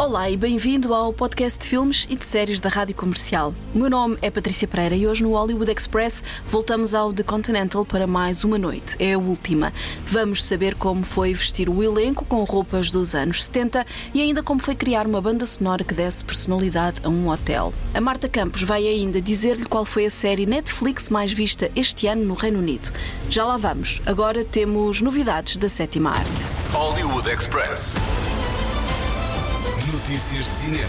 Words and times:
Olá 0.00 0.30
e 0.30 0.36
bem-vindo 0.36 0.94
ao 0.94 1.12
podcast 1.12 1.58
de 1.58 1.66
filmes 1.66 2.06
e 2.08 2.16
de 2.16 2.24
séries 2.24 2.60
da 2.60 2.68
Rádio 2.68 2.94
Comercial. 2.94 3.52
O 3.74 3.78
meu 3.78 3.90
nome 3.90 4.16
é 4.22 4.30
Patrícia 4.30 4.68
Pereira 4.68 4.94
e 4.94 5.08
hoje 5.08 5.24
no 5.24 5.32
Hollywood 5.32 5.72
Express 5.72 6.22
voltamos 6.46 6.94
ao 6.94 7.12
The 7.12 7.24
Continental 7.24 7.84
para 7.84 8.06
mais 8.06 8.44
uma 8.44 8.56
noite. 8.56 8.94
É 9.00 9.14
a 9.14 9.18
última. 9.18 9.72
Vamos 10.06 10.44
saber 10.44 10.76
como 10.76 11.02
foi 11.02 11.34
vestir 11.34 11.68
o 11.68 11.82
elenco 11.82 12.24
com 12.24 12.44
roupas 12.44 12.92
dos 12.92 13.12
anos 13.12 13.44
70 13.46 13.84
e 14.14 14.22
ainda 14.22 14.40
como 14.40 14.60
foi 14.60 14.76
criar 14.76 15.04
uma 15.04 15.20
banda 15.20 15.44
sonora 15.44 15.82
que 15.82 15.92
desse 15.92 16.24
personalidade 16.24 17.00
a 17.02 17.08
um 17.08 17.28
hotel. 17.28 17.74
A 17.92 18.00
Marta 18.00 18.28
Campos 18.28 18.62
vai 18.62 18.86
ainda 18.86 19.20
dizer-lhe 19.20 19.64
qual 19.64 19.84
foi 19.84 20.06
a 20.06 20.10
série 20.10 20.46
Netflix 20.46 21.08
mais 21.08 21.32
vista 21.32 21.72
este 21.74 22.06
ano 22.06 22.24
no 22.24 22.34
Reino 22.34 22.60
Unido. 22.60 22.92
Já 23.28 23.44
lá 23.44 23.56
vamos. 23.56 24.00
Agora 24.06 24.44
temos 24.44 25.00
novidades 25.00 25.56
da 25.56 25.68
sétima 25.68 26.10
arte. 26.10 26.46
Hollywood 26.72 27.28
Express. 27.28 27.96
Notícias 30.08 30.46
de 30.46 30.52
cinema. 30.52 30.88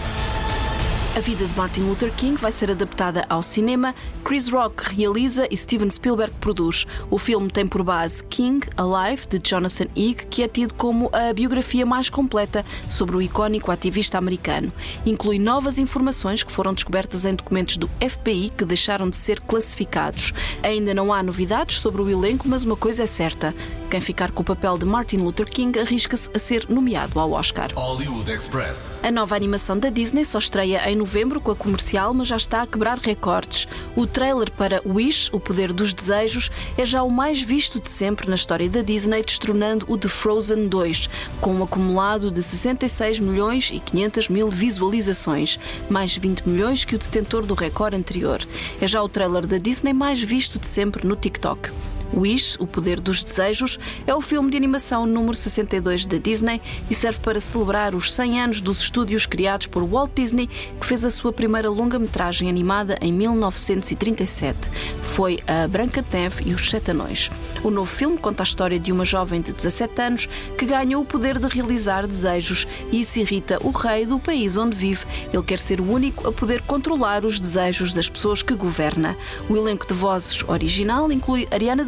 A 1.14 1.20
vida 1.20 1.44
de 1.44 1.54
Martin 1.54 1.80
Luther 1.80 2.10
King 2.10 2.40
vai 2.40 2.50
ser 2.50 2.70
adaptada 2.70 3.26
ao 3.28 3.42
cinema. 3.42 3.94
Chris 4.24 4.48
Rock 4.48 4.94
realiza 4.94 5.46
e 5.50 5.56
Steven 5.58 5.90
Spielberg 5.90 6.32
produz. 6.40 6.86
O 7.10 7.18
filme 7.18 7.50
tem 7.50 7.66
por 7.66 7.82
base 7.82 8.24
King 8.24 8.66
Alive, 8.78 9.26
de 9.26 9.38
Jonathan 9.38 9.88
Higg, 9.94 10.24
que 10.26 10.42
é 10.42 10.48
tido 10.48 10.72
como 10.72 11.10
a 11.12 11.34
biografia 11.34 11.84
mais 11.84 12.08
completa 12.08 12.64
sobre 12.88 13.14
o 13.14 13.20
icónico 13.20 13.70
ativista 13.70 14.16
americano. 14.16 14.72
Inclui 15.04 15.38
novas 15.38 15.78
informações 15.78 16.42
que 16.42 16.52
foram 16.52 16.72
descobertas 16.72 17.26
em 17.26 17.34
documentos 17.34 17.76
do 17.76 17.90
FBI 18.00 18.50
que 18.56 18.64
deixaram 18.64 19.10
de 19.10 19.18
ser 19.18 19.40
classificados. 19.40 20.32
Ainda 20.62 20.94
não 20.94 21.12
há 21.12 21.22
novidades 21.22 21.80
sobre 21.80 22.00
o 22.00 22.08
elenco, 22.08 22.48
mas 22.48 22.64
uma 22.64 22.76
coisa 22.76 23.02
é 23.02 23.06
certa: 23.06 23.54
quem 23.90 24.00
ficar 24.00 24.30
com 24.30 24.42
o 24.42 24.44
papel 24.44 24.78
de 24.78 24.84
Martin 24.84 25.16
Luther 25.16 25.46
King 25.46 25.76
arrisca-se 25.76 26.30
a 26.32 26.38
ser 26.38 26.64
nomeado 26.68 27.18
ao 27.18 27.32
Oscar. 27.32 27.72
Hollywood 27.74 28.30
Express. 28.30 29.04
A 29.04 29.10
nova 29.10 29.34
animação 29.34 29.76
da 29.76 29.90
Disney 29.90 30.24
só 30.24 30.38
estreia 30.38 30.88
em 30.88 30.94
novembro 30.94 31.40
com 31.40 31.50
a 31.50 31.56
comercial, 31.56 32.14
mas 32.14 32.28
já 32.28 32.36
está 32.36 32.62
a 32.62 32.66
quebrar 32.68 32.98
recordes. 32.98 33.66
O 33.96 34.06
trailer 34.06 34.48
para 34.52 34.80
Wish, 34.86 35.28
O 35.32 35.40
Poder 35.40 35.72
dos 35.72 35.92
Desejos, 35.92 36.52
é 36.78 36.86
já 36.86 37.02
o 37.02 37.10
mais 37.10 37.42
visto 37.42 37.80
de 37.80 37.88
sempre 37.88 38.28
na 38.28 38.36
história 38.36 38.70
da 38.70 38.80
Disney, 38.80 39.24
destronando 39.24 39.84
o 39.88 39.96
de 39.96 40.08
Frozen 40.08 40.68
2, 40.68 41.10
com 41.40 41.54
um 41.54 41.64
acumulado 41.64 42.30
de 42.30 42.44
66 42.44 43.18
milhões 43.18 43.70
e 43.72 43.80
500 43.80 44.28
mil 44.28 44.48
visualizações, 44.48 45.58
mais 45.88 46.16
20 46.16 46.48
milhões 46.48 46.84
que 46.84 46.94
o 46.94 46.98
detentor 46.98 47.44
do 47.44 47.54
recorde 47.54 47.96
anterior. 47.96 48.40
É 48.80 48.86
já 48.86 49.02
o 49.02 49.08
trailer 49.08 49.48
da 49.48 49.58
Disney 49.58 49.92
mais 49.92 50.22
visto 50.22 50.60
de 50.60 50.68
sempre 50.68 51.04
no 51.04 51.16
TikTok. 51.16 51.72
Wish, 52.14 52.56
O 52.60 52.66
Poder 52.66 53.00
dos 53.00 53.22
Desejos, 53.22 53.78
é 54.06 54.14
o 54.14 54.20
filme 54.20 54.50
de 54.50 54.56
animação 54.56 55.06
número 55.06 55.34
62 55.34 56.04
da 56.04 56.18
Disney 56.18 56.60
e 56.90 56.94
serve 56.94 57.20
para 57.20 57.40
celebrar 57.40 57.94
os 57.94 58.12
100 58.12 58.40
anos 58.40 58.60
dos 58.60 58.80
estúdios 58.80 59.26
criados 59.26 59.66
por 59.66 59.82
Walt 59.82 60.10
Disney, 60.14 60.48
que 60.80 60.86
fez 60.86 61.04
a 61.04 61.10
sua 61.10 61.32
primeira 61.32 61.68
longa-metragem 61.68 62.48
animada 62.48 62.98
em 63.00 63.12
1937. 63.12 64.58
Foi 65.02 65.38
a 65.46 65.66
Branca 65.68 66.02
de 66.02 66.16
Neve 66.16 66.44
e 66.46 66.54
os 66.54 66.70
Sete 66.70 66.90
Anões. 66.90 67.30
O 67.62 67.70
novo 67.70 67.90
filme 67.90 68.18
conta 68.18 68.42
a 68.42 68.44
história 68.44 68.78
de 68.78 68.92
uma 68.92 69.04
jovem 69.04 69.40
de 69.40 69.52
17 69.52 70.02
anos 70.02 70.28
que 70.56 70.66
ganhou 70.66 71.02
o 71.02 71.06
poder 71.06 71.38
de 71.38 71.46
realizar 71.46 72.06
desejos 72.06 72.66
e 72.90 73.00
isso 73.00 73.18
irrita 73.18 73.58
o 73.62 73.70
rei 73.70 74.06
do 74.06 74.18
país 74.18 74.56
onde 74.56 74.76
vive. 74.76 75.04
Ele 75.32 75.42
quer 75.42 75.58
ser 75.58 75.80
o 75.80 75.90
único 75.90 76.28
a 76.28 76.32
poder 76.32 76.62
controlar 76.62 77.24
os 77.24 77.38
desejos 77.38 77.92
das 77.92 78.08
pessoas 78.08 78.42
que 78.42 78.54
governa. 78.54 79.16
O 79.48 79.56
elenco 79.56 79.86
de 79.86 79.94
vozes 79.94 80.42
original 80.48 81.10
inclui 81.12 81.46
Ariana 81.50 81.84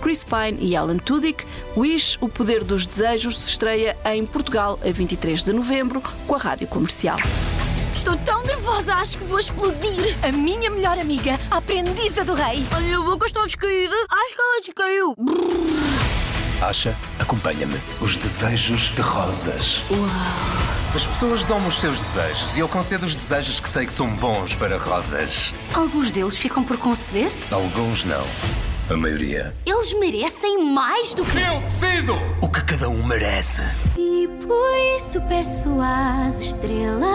Chris 0.00 0.24
Pine 0.24 0.56
e 0.58 0.74
Alan 0.74 0.96
Tudyk. 0.96 1.44
Wish, 1.76 2.16
O 2.20 2.28
Poder 2.28 2.64
dos 2.64 2.86
Desejos, 2.86 3.36
se 3.36 3.50
estreia 3.50 3.96
em 4.06 4.24
Portugal 4.24 4.78
a 4.82 4.90
23 4.90 5.42
de 5.42 5.52
novembro 5.52 6.02
com 6.26 6.34
a 6.34 6.38
rádio 6.38 6.66
comercial. 6.66 7.18
Estou 7.94 8.16
tão 8.18 8.42
nervosa, 8.44 8.94
acho 8.94 9.18
que 9.18 9.24
vou 9.24 9.38
explodir. 9.38 10.16
A 10.22 10.32
minha 10.32 10.70
melhor 10.70 10.98
amiga, 10.98 11.38
a 11.50 11.58
aprendiza 11.58 12.24
do 12.24 12.34
rei. 12.34 12.64
A 12.70 12.80
minha 12.80 13.00
boca 13.00 13.26
está 13.26 13.42
descaída. 13.44 13.94
Acho 14.10 14.34
que 14.34 14.40
ela 14.40 14.60
descaiu. 14.60 15.16
Acha? 16.62 16.96
Acompanha-me. 17.18 17.78
Os 18.00 18.16
desejos 18.16 18.94
de 18.94 19.02
rosas. 19.02 19.82
As 20.94 21.06
pessoas 21.06 21.44
dão-me 21.44 21.68
os 21.68 21.80
seus 21.80 21.98
desejos 22.00 22.56
e 22.56 22.60
eu 22.60 22.68
concedo 22.68 23.04
os 23.04 23.14
desejos 23.14 23.58
que 23.60 23.68
sei 23.68 23.84
que 23.84 23.92
são 23.92 24.08
bons 24.08 24.54
para 24.54 24.78
rosas. 24.78 25.52
Alguns 25.74 26.10
deles 26.12 26.36
ficam 26.36 26.62
por 26.62 26.78
conceder. 26.78 27.32
Alguns 27.50 28.04
não. 28.04 28.24
A 28.90 28.96
maioria. 28.98 29.56
Eles 29.64 29.94
merecem 29.94 30.62
mais 30.62 31.14
do 31.14 31.24
que. 31.24 31.38
Eu 31.38 31.60
decido 31.62 32.14
o 32.42 32.48
que 32.50 32.62
cada 32.62 32.90
um 32.90 33.02
merece. 33.02 33.62
E 33.96 34.28
por 34.46 34.76
isso 34.98 35.22
peço 35.22 35.68
às 35.80 36.38
estrelas. 36.38 37.06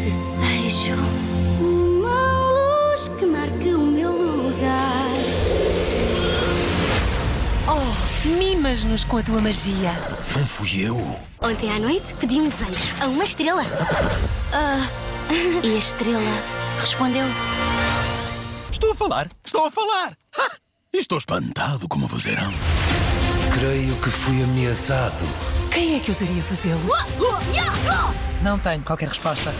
Desejo 0.00 0.94
uma 1.60 2.50
luz 2.50 3.08
que 3.16 3.26
marque 3.26 3.68
o 3.68 3.78
meu 3.78 4.10
lugar. 4.10 5.06
Oh, 7.68 8.26
mimas-nos 8.26 9.04
com 9.04 9.18
a 9.18 9.22
tua 9.22 9.40
magia. 9.40 9.92
Não 10.36 10.44
fui 10.48 10.80
eu. 10.84 10.96
Ontem 11.40 11.70
à 11.70 11.78
noite 11.78 12.12
pedi 12.18 12.40
um 12.40 12.48
desejo 12.48 12.94
a 13.00 13.06
uma 13.06 13.22
estrela. 13.22 13.62
Ah, 14.52 14.88
e 15.62 15.76
a 15.76 15.78
estrela 15.78 16.42
respondeu. 16.80 17.26
Estou 18.68 18.90
a 18.90 18.94
falar, 18.96 19.28
estou 19.44 19.66
a 19.66 19.70
falar. 19.70 20.12
Ha! 20.36 20.71
Estou 20.94 21.16
espantado 21.16 21.88
como 21.88 22.06
vos 22.06 22.22
verão. 22.22 22.52
Creio 23.54 23.96
que 23.96 24.10
fui 24.10 24.42
ameaçado. 24.42 25.26
Quem 25.72 25.96
é 25.96 26.00
que 26.00 26.10
ousaria 26.10 26.42
fazê-lo? 26.42 26.80
Não 28.42 28.58
tenho 28.58 28.82
qualquer 28.82 29.08
resposta. 29.08 29.54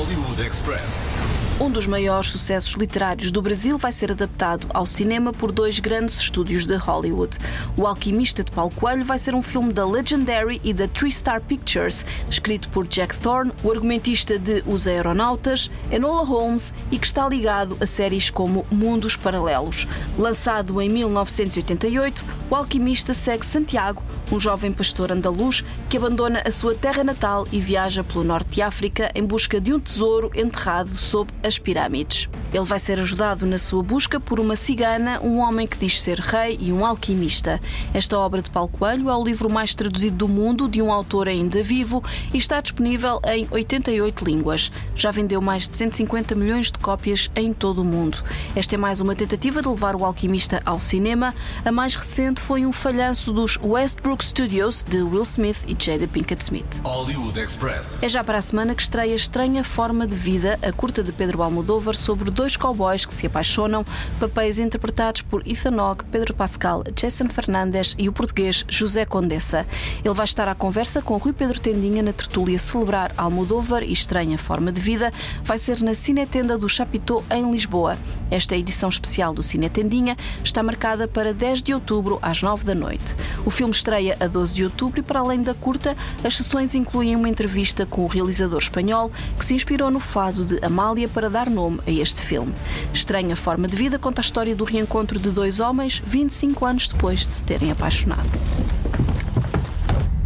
Hollywood 0.00 0.40
Express. 0.40 1.18
Um 1.60 1.70
dos 1.70 1.86
maiores 1.86 2.30
sucessos 2.30 2.72
literários 2.72 3.30
do 3.30 3.42
Brasil 3.42 3.76
vai 3.76 3.92
ser 3.92 4.10
adaptado 4.10 4.66
ao 4.72 4.86
cinema 4.86 5.30
por 5.30 5.52
dois 5.52 5.78
grandes 5.78 6.18
estúdios 6.18 6.64
de 6.64 6.74
Hollywood. 6.74 7.36
O 7.76 7.86
Alquimista 7.86 8.42
de 8.42 8.50
Paulo 8.50 8.72
Coelho 8.74 9.04
vai 9.04 9.18
ser 9.18 9.34
um 9.34 9.42
filme 9.42 9.74
da 9.74 9.86
Legendary 9.86 10.58
e 10.64 10.72
da 10.72 10.88
Three 10.88 11.12
Star 11.12 11.42
Pictures, 11.42 12.06
escrito 12.30 12.70
por 12.70 12.88
Jack 12.88 13.14
Thorne, 13.18 13.52
o 13.62 13.70
argumentista 13.70 14.38
de 14.38 14.64
Os 14.66 14.86
Aeronautas, 14.86 15.70
Enola 15.90 16.24
Holmes 16.24 16.72
e 16.90 16.98
que 16.98 17.06
está 17.06 17.28
ligado 17.28 17.76
a 17.78 17.84
séries 17.84 18.30
como 18.30 18.64
Mundos 18.70 19.16
Paralelos. 19.16 19.86
Lançado 20.18 20.80
em 20.80 20.88
1988, 20.88 22.24
o 22.48 22.54
Alquimista 22.54 23.12
segue 23.12 23.44
Santiago, 23.44 24.02
um 24.30 24.38
jovem 24.38 24.72
pastor 24.72 25.10
andaluz 25.10 25.64
que 25.88 25.96
abandona 25.96 26.42
a 26.46 26.50
sua 26.50 26.74
terra 26.74 27.02
natal 27.02 27.46
e 27.50 27.58
viaja 27.58 28.04
pelo 28.04 28.22
norte 28.22 28.50
de 28.50 28.62
África 28.62 29.10
em 29.14 29.24
busca 29.24 29.60
de 29.60 29.74
um 29.74 29.80
tesouro 29.80 30.30
enterrado 30.34 30.96
sob 30.96 31.30
as 31.42 31.58
pirâmides. 31.58 32.28
Ele 32.52 32.64
vai 32.64 32.78
ser 32.78 32.98
ajudado 33.00 33.46
na 33.46 33.58
sua 33.58 33.82
busca 33.82 34.18
por 34.18 34.40
uma 34.40 34.56
cigana, 34.56 35.20
um 35.20 35.38
homem 35.38 35.66
que 35.66 35.78
diz 35.78 36.00
ser 36.00 36.18
rei 36.18 36.58
e 36.60 36.72
um 36.72 36.84
alquimista. 36.84 37.60
Esta 37.94 38.18
obra 38.18 38.42
de 38.42 38.50
Paulo 38.50 38.68
Coelho 38.68 39.08
é 39.08 39.16
o 39.16 39.24
livro 39.24 39.50
mais 39.50 39.74
traduzido 39.74 40.16
do 40.16 40.28
mundo 40.28 40.68
de 40.68 40.82
um 40.82 40.92
autor 40.92 41.28
ainda 41.28 41.62
vivo 41.62 42.02
e 42.32 42.38
está 42.38 42.60
disponível 42.60 43.20
em 43.24 43.46
88 43.50 44.24
línguas. 44.24 44.72
Já 44.94 45.10
vendeu 45.10 45.40
mais 45.40 45.68
de 45.68 45.76
150 45.76 46.34
milhões 46.34 46.70
de 46.70 46.78
cópias 46.78 47.30
em 47.36 47.52
todo 47.52 47.82
o 47.82 47.84
mundo. 47.84 48.22
Esta 48.54 48.74
é 48.74 48.78
mais 48.78 49.00
uma 49.00 49.14
tentativa 49.14 49.62
de 49.62 49.68
levar 49.68 49.94
o 49.94 50.04
alquimista 50.04 50.60
ao 50.64 50.80
cinema. 50.80 51.34
A 51.64 51.70
mais 51.70 51.94
recente 51.94 52.40
foi 52.40 52.66
um 52.66 52.72
falhanço 52.72 53.32
dos 53.32 53.58
Westbrook 53.62 54.19
Studios 54.22 54.82
de 54.82 55.02
Will 55.02 55.22
Smith 55.22 55.64
e 55.66 55.76
Jada 55.78 56.06
Pinkett 56.06 56.42
Smith. 56.42 56.66
Hollywood 56.84 57.38
Express. 57.40 58.02
É 58.02 58.08
já 58.08 58.22
para 58.22 58.38
a 58.38 58.42
semana 58.42 58.74
que 58.74 58.82
estreia 58.82 59.14
Estranha 59.14 59.64
Forma 59.64 60.06
de 60.06 60.14
Vida, 60.14 60.58
a 60.62 60.70
curta 60.72 61.02
de 61.02 61.10
Pedro 61.12 61.42
Almodóvar 61.42 61.96
sobre 61.96 62.30
dois 62.30 62.56
cowboys 62.56 63.06
que 63.06 63.12
se 63.12 63.26
apaixonam, 63.26 63.84
papéis 64.18 64.58
interpretados 64.58 65.22
por 65.22 65.46
Ethan 65.46 65.80
Hawke, 65.80 66.04
Pedro 66.04 66.34
Pascal, 66.34 66.84
Jason 66.94 67.28
Fernandes 67.28 67.94
e 67.98 68.08
o 68.08 68.12
português 68.12 68.64
José 68.68 69.04
Condessa. 69.04 69.66
Ele 70.04 70.14
vai 70.14 70.24
estar 70.24 70.48
à 70.48 70.54
conversa 70.54 71.00
com 71.00 71.16
Rui 71.16 71.32
Pedro 71.32 71.58
Tendinha 71.58 72.02
na 72.02 72.12
tertúlia 72.12 72.58
Celebrar 72.58 73.12
Almodóvar 73.16 73.82
e 73.82 73.92
Estranha 73.92 74.36
Forma 74.36 74.70
de 74.70 74.80
Vida. 74.80 75.10
Vai 75.42 75.58
ser 75.58 75.80
na 75.80 75.94
Cinetenda 75.94 76.58
do 76.58 76.68
Chapitão, 76.68 77.24
em 77.30 77.50
Lisboa. 77.50 77.96
Esta 78.30 78.56
edição 78.56 78.88
especial 78.88 79.32
do 79.32 79.42
Cine 79.42 79.70
Tendinha 79.70 80.16
está 80.44 80.62
marcada 80.62 81.08
para 81.08 81.32
10 81.32 81.62
de 81.62 81.74
outubro, 81.74 82.18
às 82.20 82.42
9 82.42 82.64
da 82.64 82.74
noite. 82.74 83.16
O 83.44 83.50
filme 83.50 83.74
estreia 83.74 84.09
a 84.18 84.26
12 84.26 84.54
de 84.54 84.64
outubro 84.64 85.00
e, 85.00 85.02
para 85.02 85.20
além 85.20 85.42
da 85.42 85.54
curta, 85.54 85.96
as 86.24 86.36
sessões 86.36 86.74
incluem 86.74 87.14
uma 87.14 87.28
entrevista 87.28 87.86
com 87.86 88.04
o 88.04 88.06
realizador 88.06 88.58
espanhol 88.58 89.10
que 89.38 89.44
se 89.44 89.54
inspirou 89.54 89.90
no 89.90 90.00
fado 90.00 90.44
de 90.44 90.58
Amália 90.64 91.08
para 91.08 91.30
dar 91.30 91.48
nome 91.48 91.80
a 91.86 91.90
este 91.90 92.20
filme. 92.20 92.52
Estranha 92.92 93.36
Forma 93.36 93.68
de 93.68 93.76
Vida 93.76 93.98
conta 93.98 94.20
a 94.20 94.24
história 94.24 94.54
do 94.54 94.64
reencontro 94.64 95.18
de 95.18 95.30
dois 95.30 95.60
homens 95.60 96.02
25 96.04 96.64
anos 96.66 96.88
depois 96.88 97.26
de 97.26 97.32
se 97.32 97.44
terem 97.44 97.70
apaixonado. 97.70 98.28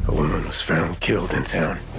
A 0.06 0.12
woman 0.12 0.46
was 0.46 0.60
found 0.60 0.98
killed 1.00 1.34
in 1.36 1.42
town. 1.42 1.93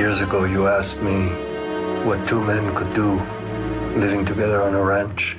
Years 0.00 0.22
ago, 0.22 0.46
you 0.46 0.66
asked 0.66 1.02
me 1.02 1.28
what 2.06 2.26
two 2.26 2.40
men 2.40 2.74
could 2.74 2.90
do 2.94 3.20
living 4.00 4.24
together 4.24 4.62
on 4.62 4.74
a 4.74 4.82
ranch. 4.82 5.36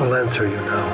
I'll 0.00 0.12
answer 0.12 0.42
you 0.48 0.56
now. 0.56 0.88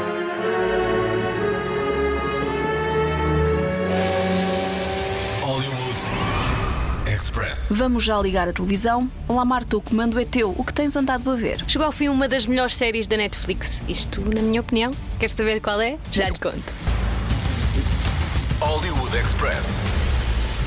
Hollywood 5.41 7.11
Express. 7.11 7.73
Vamos 7.73 8.05
já 8.05 8.21
ligar 8.21 8.47
a 8.47 8.53
televisão. 8.53 9.11
Olá, 9.27 9.47
Marta, 9.47 9.79
o 9.79 9.81
comando 9.81 10.21
é 10.21 10.27
teu. 10.27 10.55
O 10.59 10.63
que 10.63 10.75
tens 10.75 10.95
andado 10.97 11.31
a 11.31 11.35
ver? 11.35 11.65
Chegou 11.67 11.87
ao 11.87 11.93
fim 11.93 12.09
uma 12.09 12.29
das 12.29 12.45
melhores 12.45 12.77
séries 12.77 13.09
da 13.09 13.17
Netflix. 13.17 13.83
Isto, 13.89 14.21
na 14.21 14.43
minha 14.43 14.61
opinião. 14.61 14.91
Quer 15.19 15.31
saber 15.31 15.63
qual 15.63 15.81
é? 15.81 15.97
Já 16.13 16.29
lhe 16.29 16.39
conto. 16.39 16.75
Hollywood 18.61 19.17
Express. 19.17 19.91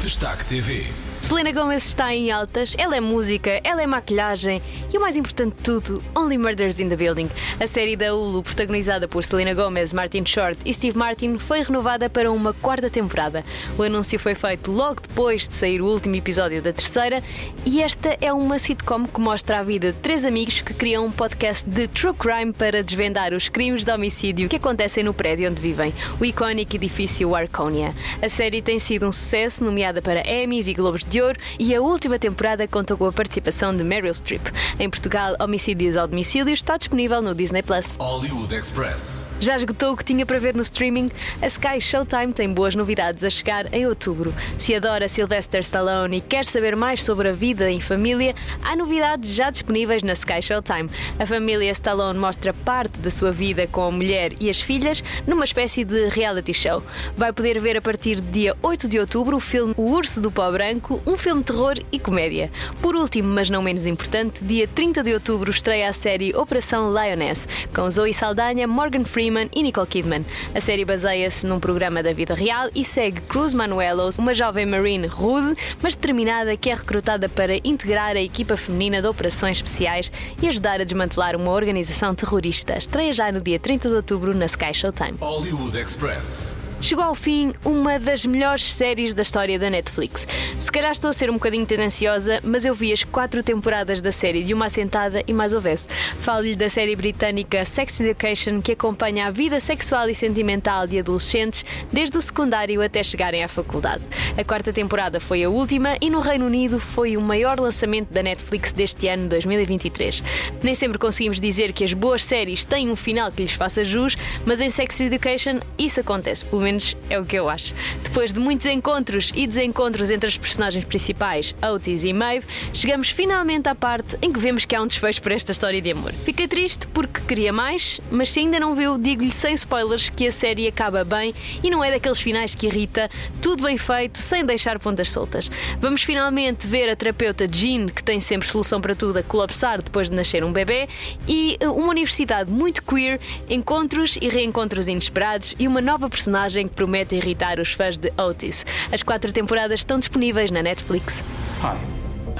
Destaque 0.01 0.43
TV. 0.47 0.87
Selena 1.21 1.51
Gomez 1.51 1.85
está 1.85 2.15
em 2.15 2.31
altas, 2.31 2.73
ela 2.77 2.95
é 2.95 3.01
música, 3.01 3.59
ela 3.63 3.81
é 3.81 3.85
maquilhagem 3.85 4.61
e 4.91 4.97
o 4.97 5.01
mais 5.01 5.17
importante 5.17 5.55
de 5.55 5.61
tudo, 5.61 6.01
Only 6.17 6.37
Murders 6.37 6.79
in 6.79 6.87
the 6.87 6.95
Building. 6.95 7.29
A 7.59 7.67
série 7.67 7.95
da 7.95 8.15
Hulu, 8.15 8.41
protagonizada 8.41 9.07
por 9.07 9.23
Selena 9.23 9.53
Gomez, 9.53 9.93
Martin 9.93 10.25
Short 10.25 10.57
e 10.65 10.73
Steve 10.73 10.97
Martin, 10.97 11.37
foi 11.37 11.61
renovada 11.61 12.09
para 12.09 12.31
uma 12.31 12.53
quarta 12.53 12.89
temporada. 12.89 13.43
O 13.77 13.83
anúncio 13.83 14.17
foi 14.17 14.33
feito 14.33 14.71
logo 14.71 15.01
depois 15.07 15.47
de 15.47 15.53
sair 15.53 15.81
o 15.81 15.87
último 15.87 16.15
episódio 16.15 16.61
da 16.61 16.71
terceira 16.71 17.21
e 17.65 17.81
esta 17.81 18.17
é 18.21 18.31
uma 18.31 18.57
sitcom 18.57 19.05
que 19.05 19.19
mostra 19.19 19.59
a 19.59 19.63
vida 19.63 19.91
de 19.91 19.99
três 19.99 20.23
amigos 20.23 20.61
que 20.61 20.73
criam 20.73 21.05
um 21.05 21.11
podcast 21.11 21.69
de 21.69 21.87
true 21.89 22.13
crime 22.13 22.53
para 22.53 22.81
desvendar 22.81 23.33
os 23.33 23.49
crimes 23.49 23.83
de 23.83 23.91
homicídio 23.91 24.47
que 24.47 24.55
acontecem 24.55 25.03
no 25.03 25.13
prédio 25.13 25.51
onde 25.51 25.61
vivem, 25.61 25.93
o 26.19 26.23
icónico 26.23 26.77
edifício 26.77 27.35
Arconia. 27.35 27.93
A 28.21 28.29
série 28.29 28.61
tem 28.61 28.79
sido 28.79 29.05
um 29.05 29.11
sucesso, 29.11 29.63
nomeada 29.63 30.01
para 30.01 30.25
Emmys 30.25 30.67
e 30.67 30.73
Globos 30.73 31.08
de 31.09 31.21
Ouro, 31.21 31.39
e 31.57 31.75
a 31.75 31.81
última 31.81 32.19
temporada 32.19 32.67
contou 32.67 32.97
com 32.97 33.05
a 33.05 33.11
participação 33.11 33.75
de 33.75 33.83
Meryl 33.83 34.13
Streep. 34.13 34.47
Em 34.79 34.89
Portugal, 34.89 35.35
Homicídios 35.39 35.97
ao 35.97 36.07
Domicílio 36.07 36.53
está 36.53 36.77
disponível 36.77 37.21
no 37.21 37.33
Disney 37.33 37.63
Plus. 37.63 37.95
Hollywood 37.99 38.53
Express. 38.55 39.29
Já 39.41 39.55
esgotou 39.55 39.93
o 39.93 39.97
que 39.97 40.03
tinha 40.03 40.25
para 40.25 40.37
ver 40.37 40.53
no 40.53 40.61
streaming? 40.61 41.09
A 41.41 41.47
Sky 41.47 41.81
Showtime 41.81 42.33
tem 42.33 42.53
boas 42.53 42.75
novidades 42.75 43.23
a 43.23 43.29
chegar 43.29 43.73
em 43.73 43.87
outubro. 43.87 44.33
Se 44.57 44.75
adora 44.75 45.07
Sylvester 45.07 45.61
Stallone 45.61 46.17
e 46.17 46.21
quer 46.21 46.45
saber 46.45 46.75
mais 46.75 47.03
sobre 47.03 47.29
a 47.29 47.33
vida 47.33 47.69
em 47.71 47.79
família, 47.79 48.35
há 48.63 48.75
novidades 48.75 49.31
já 49.31 49.49
disponíveis 49.49 50.03
na 50.03 50.13
Sky 50.13 50.41
Showtime. 50.41 50.89
A 51.17 51.25
família 51.25 51.71
Stallone 51.71 52.19
mostra 52.19 52.53
parte 52.53 52.99
da 52.99 53.09
sua 53.09 53.31
vida 53.31 53.65
com 53.67 53.83
a 53.83 53.91
mulher 53.91 54.33
e 54.39 54.49
as 54.49 54.61
filhas 54.61 55.03
numa 55.25 55.45
espécie 55.45 55.83
de 55.83 56.09
reality 56.09 56.53
show. 56.53 56.83
Vai 57.17 57.33
poder 57.33 57.59
ver 57.59 57.77
a 57.77 57.81
partir 57.81 58.19
de 58.19 58.29
dia 58.29 58.55
8 58.61 58.87
de 58.87 58.99
outubro 58.99 59.37
o 59.37 59.39
filme 59.39 59.73
O 59.77 59.91
Urso 59.91 60.21
do 60.21 60.29
Pó 60.29 60.51
Branco, 60.51 60.98
um 61.05 61.17
filme 61.17 61.41
de 61.41 61.47
terror 61.47 61.75
e 61.91 61.99
comédia. 61.99 62.51
Por 62.81 62.95
último, 62.95 63.29
mas 63.29 63.49
não 63.49 63.61
menos 63.61 63.85
importante, 63.85 64.43
dia 64.43 64.67
30 64.67 65.03
de 65.03 65.13
outubro 65.13 65.51
estreia 65.51 65.89
a 65.89 65.93
série 65.93 66.35
Operação 66.35 66.93
Lioness, 66.93 67.47
com 67.73 67.89
Zoe 67.89 68.13
Saldanha, 68.13 68.67
Morgan 68.67 69.05
Freeman 69.05 69.49
e 69.55 69.63
Nicole 69.63 69.87
Kidman. 69.87 70.25
A 70.53 70.59
série 70.59 70.85
baseia-se 70.85 71.45
num 71.45 71.59
programa 71.59 72.01
da 72.01 72.13
vida 72.13 72.33
real 72.33 72.69
e 72.73 72.83
segue 72.83 73.21
Cruz 73.21 73.53
Manuelos, 73.53 74.17
uma 74.17 74.33
jovem 74.33 74.65
marine 74.65 75.07
rude, 75.07 75.55
mas 75.81 75.95
determinada 75.95 76.55
que 76.55 76.69
é 76.69 76.75
recrutada 76.75 77.27
para 77.27 77.57
integrar 77.63 78.15
a 78.15 78.21
equipa 78.21 78.55
feminina 78.55 79.01
de 79.01 79.07
operações 79.07 79.57
especiais 79.57 80.11
e 80.41 80.47
ajudar 80.47 80.81
a 80.81 80.83
desmantelar 80.83 81.35
uma 81.35 81.51
organização 81.51 82.13
terrorista. 82.15 82.77
Estreia 82.77 83.13
já 83.13 83.31
no 83.31 83.41
dia 83.41 83.59
30 83.59 83.89
de 83.89 83.95
outubro 83.95 84.35
na 84.35 84.45
Sky 84.45 84.73
Showtime. 84.73 85.17
Hollywood 85.19 85.77
Express. 85.77 86.68
Chegou 86.81 87.03
ao 87.03 87.13
fim 87.13 87.53
uma 87.65 87.99
das 87.99 88.25
melhores 88.25 88.73
séries 88.73 89.13
da 89.13 89.21
história 89.21 89.59
da 89.59 89.69
Netflix. 89.69 90.25
Se 90.57 90.71
calhar 90.71 90.91
estou 90.91 91.09
a 91.09 91.13
ser 91.13 91.29
um 91.29 91.33
bocadinho 91.33 91.65
tendenciosa, 91.65 92.39
mas 92.41 92.63
eu 92.63 92.73
vi 92.73 92.93
as 92.93 93.03
quatro 93.03 93.43
temporadas 93.43 93.99
da 93.99 94.13
série 94.13 94.43
de 94.43 94.53
uma 94.53 94.67
assentada 94.67 95.21
e 95.27 95.33
mais 95.33 95.53
houvesse. 95.53 95.87
Falo-lhe 96.21 96.55
da 96.55 96.69
série 96.69 96.95
britânica 96.95 97.65
Sex 97.65 97.99
Education, 97.99 98.61
que 98.61 98.71
acompanha 98.71 99.27
a 99.27 99.31
vida 99.31 99.59
sexual 99.59 100.09
e 100.09 100.15
sentimental 100.15 100.87
de 100.87 100.97
adolescentes 100.97 101.65
desde 101.91 102.17
o 102.17 102.21
secundário 102.21 102.81
até 102.81 103.03
chegarem 103.03 103.43
à 103.43 103.49
faculdade. 103.49 104.03
A 104.37 104.43
quarta 104.45 104.71
temporada 104.71 105.19
foi 105.19 105.43
a 105.43 105.49
última 105.49 105.97
e 105.99 106.09
no 106.09 106.21
Reino 106.21 106.45
Unido 106.45 106.79
foi 106.79 107.17
o 107.17 107.21
maior 107.21 107.59
lançamento 107.59 108.11
da 108.11 108.23
Netflix 108.23 108.71
deste 108.71 109.09
ano 109.09 109.27
2023. 109.27 110.23
Nem 110.63 110.73
sempre 110.73 110.97
conseguimos 110.97 111.41
dizer 111.41 111.73
que 111.73 111.83
as 111.83 111.93
boas 111.93 112.23
séries 112.23 112.63
têm 112.63 112.89
um 112.89 112.95
final 112.95 113.29
que 113.29 113.43
lhes 113.43 113.51
faça 113.51 113.83
jus, 113.83 114.17
mas 114.45 114.61
em 114.61 114.69
Sex 114.69 115.01
Education 115.01 115.59
isso 115.77 115.99
acontece. 115.99 116.45
Pelo 116.45 116.61
menos 116.61 116.68
é 117.09 117.19
o 117.19 117.25
que 117.25 117.35
eu 117.35 117.49
acho. 117.49 117.73
Depois 118.03 118.31
de 118.31 118.39
muitos 118.39 118.67
encontros 118.67 119.31
e 119.35 119.47
desencontros 119.47 120.11
entre 120.11 120.27
as 120.27 120.37
personagens 120.37 120.85
principais, 120.85 121.55
Otis 121.73 122.03
e 122.03 122.13
Maeve, 122.13 122.45
chegamos 122.73 123.09
finalmente 123.09 123.67
à 123.67 123.73
parte 123.73 124.17
em 124.21 124.31
que 124.31 124.39
vemos 124.39 124.65
que 124.65 124.75
há 124.75 124.81
um 124.81 124.87
desfecho 124.87 125.21
por 125.21 125.31
esta 125.31 125.51
história 125.51 125.81
de 125.81 125.91
amor. 125.91 126.13
Fiquei 126.23 126.47
triste 126.47 126.87
porque 126.87 127.21
queria 127.21 127.51
mais, 127.51 127.99
mas 128.11 128.31
se 128.31 128.39
ainda 128.39 128.59
não 128.59 128.75
viu, 128.75 128.97
digo-lhe 128.97 129.31
sem 129.31 129.53
spoilers 129.55 130.09
que 130.09 130.27
a 130.27 130.31
série 130.31 130.67
acaba 130.67 131.03
bem 131.03 131.33
e 131.63 131.69
não 131.69 131.83
é 131.83 131.91
daqueles 131.91 132.19
finais 132.19 132.53
que 132.53 132.67
irrita, 132.67 133.09
tudo 133.41 133.63
bem 133.63 133.77
feito, 133.77 134.19
sem 134.19 134.45
deixar 134.45 134.77
pontas 134.79 135.11
soltas. 135.11 135.49
Vamos 135.79 136.03
finalmente 136.03 136.67
ver 136.67 136.89
a 136.89 136.95
terapeuta 136.95 137.47
Jean, 137.51 137.87
que 137.87 138.03
tem 138.03 138.19
sempre 138.19 138.47
solução 138.47 138.79
para 138.79 138.93
tudo, 138.93 139.17
a 139.17 139.23
colapsar 139.23 139.81
depois 139.81 140.09
de 140.09 140.15
nascer 140.15 140.43
um 140.43 140.51
bebê, 140.51 140.87
e 141.27 141.57
uma 141.63 141.89
universidade 141.89 142.51
muito 142.51 142.83
queer, 142.83 143.19
encontros 143.49 144.17
e 144.21 144.29
reencontros 144.29 144.87
inesperados 144.87 145.55
e 145.57 145.67
uma 145.67 145.81
nova 145.81 146.09
personagem 146.09 146.58
que 146.67 146.75
promete 146.75 147.15
irritar 147.15 147.59
os 147.59 147.71
fãs 147.73 147.97
de 147.97 148.11
Otis. 148.17 148.65
As 148.91 149.03
quatro 149.03 149.31
temporadas 149.31 149.79
estão 149.81 149.99
disponíveis 149.99 150.51
na 150.51 150.61
Netflix. 150.61 151.23
Hi, 151.61 151.77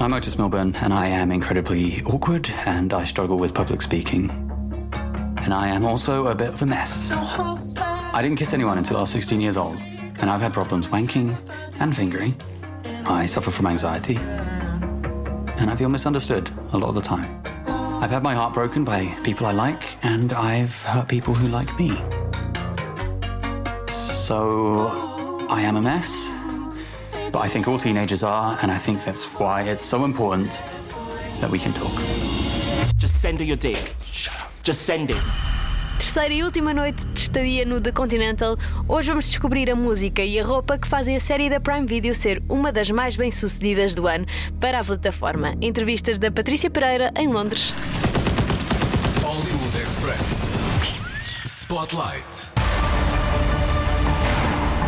I'm 0.01 0.13
Otis 0.13 0.35
Milburn, 0.35 0.73
and 0.81 0.93
I 0.93 1.09
am 1.09 1.31
incredibly 1.31 2.01
awkward 2.05 2.49
and 2.65 2.93
I 2.93 3.05
struggle 3.05 3.37
with 3.39 3.53
public 3.53 3.81
speaking. 3.81 4.29
And 5.37 5.53
I 5.53 5.69
am 5.69 5.85
also 5.85 6.27
a 6.27 6.35
bit 6.35 6.49
of 6.49 6.61
a 6.61 6.65
mess. 6.65 7.09
I 7.11 8.21
didn't 8.21 8.37
kiss 8.37 8.53
anyone 8.53 8.77
until 8.77 8.97
I 8.97 9.01
was 9.01 9.09
16 9.11 9.39
years 9.39 9.57
old, 9.57 9.77
and 10.19 10.29
I've 10.29 10.41
had 10.41 10.53
problems 10.53 10.89
wanking 10.89 11.35
and 11.79 11.95
fingering. 11.95 12.33
I 13.05 13.25
suffer 13.25 13.51
from 13.51 13.67
anxiety, 13.67 14.17
and 15.57 15.69
I 15.69 15.75
feel 15.75 15.89
misunderstood 15.89 16.51
a 16.73 16.77
lot 16.77 16.89
of 16.89 16.95
the 16.95 17.01
time. 17.01 17.41
I've 18.01 18.11
had 18.11 18.23
my 18.23 18.33
heart 18.33 18.53
broken 18.53 18.85
by 18.85 19.07
people 19.23 19.45
I 19.45 19.51
like, 19.51 20.03
and 20.03 20.31
I've 20.33 20.83
hurt 20.83 21.07
people 21.07 21.33
who 21.33 21.47
like 21.47 21.77
me. 21.77 22.01
So, 24.29 24.91
I 25.49 25.63
am 25.63 25.75
a 25.75 25.81
mess, 25.81 26.35
but 27.31 27.39
I 27.39 27.47
think 27.47 27.67
all 27.67 27.79
teenagers 27.79 28.21
are, 28.21 28.59
and 28.61 28.71
I 28.71 28.77
think 28.77 29.03
that's 29.03 29.25
why 29.39 29.63
it's 29.63 29.81
so 29.83 30.05
important 30.05 30.61
that 31.39 31.49
we 31.49 31.57
can 31.57 31.73
talk. 31.73 31.91
Just 32.95 33.19
send 33.21 33.39
her 33.39 33.43
your 33.43 33.57
dick. 33.57 33.95
Shut 34.11 34.35
up. 34.39 34.51
Just 34.61 34.83
send 34.83 35.09
it. 35.09 35.17
Terceira 35.97 36.31
e 36.31 36.43
última 36.43 36.75
noite 36.75 37.03
de 37.05 37.21
estadia 37.21 37.65
no 37.65 37.81
The 37.81 37.91
Continental, 37.91 38.55
hoje 38.87 39.09
vamos 39.09 39.25
descobrir 39.25 39.67
a 39.71 39.75
música 39.75 40.21
e 40.21 40.39
a 40.39 40.45
roupa 40.45 40.77
que 40.77 40.87
fazem 40.87 41.15
a 41.15 41.19
série 41.19 41.49
da 41.49 41.59
Prime 41.59 41.87
Video 41.87 42.13
ser 42.13 42.39
uma 42.47 42.71
das 42.71 42.91
mais 42.91 43.15
bem-sucedidas 43.15 43.95
do 43.95 44.05
ano 44.05 44.27
para 44.59 44.81
a 44.81 44.83
plataforma. 44.83 45.55
Entrevistas 45.59 46.19
da 46.19 46.29
Patrícia 46.29 46.69
Pereira 46.69 47.11
em 47.15 47.29
Londres. 47.29 47.73
Hollywood 49.23 49.75
Express. 49.75 50.53
Spotlight. 51.45 52.58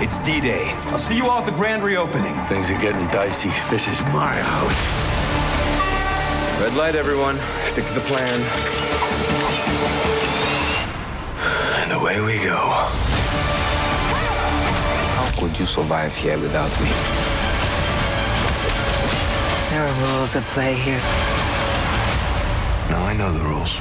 It's 0.03 0.17
D-Day. 0.17 0.65
I'll 0.87 0.97
see 0.97 1.15
you 1.15 1.29
all 1.29 1.41
at 1.41 1.45
the 1.45 1.51
grand 1.51 1.83
reopening. 1.83 2.33
Things 2.47 2.71
are 2.71 2.81
getting 2.81 3.05
dicey. 3.09 3.51
This 3.69 3.87
is 3.87 4.01
my 4.05 4.33
house. 4.33 4.81
Red 6.59 6.73
light, 6.73 6.95
everyone. 6.95 7.37
Stick 7.61 7.85
to 7.85 7.93
the 7.93 8.01
plan. 8.01 8.41
And 11.83 11.91
away 11.91 12.19
we 12.19 12.43
go. 12.43 12.57
How 15.17 15.39
could 15.39 15.59
you 15.59 15.67
survive 15.67 16.15
here 16.15 16.39
without 16.39 16.71
me? 16.81 16.89
There 19.69 19.85
are 19.85 20.17
rules 20.17 20.35
at 20.35 20.43
play 20.45 20.73
here. 20.73 21.01
Now 22.89 23.05
I 23.05 23.13
know 23.13 23.31
the 23.31 23.41
rules. 23.41 23.79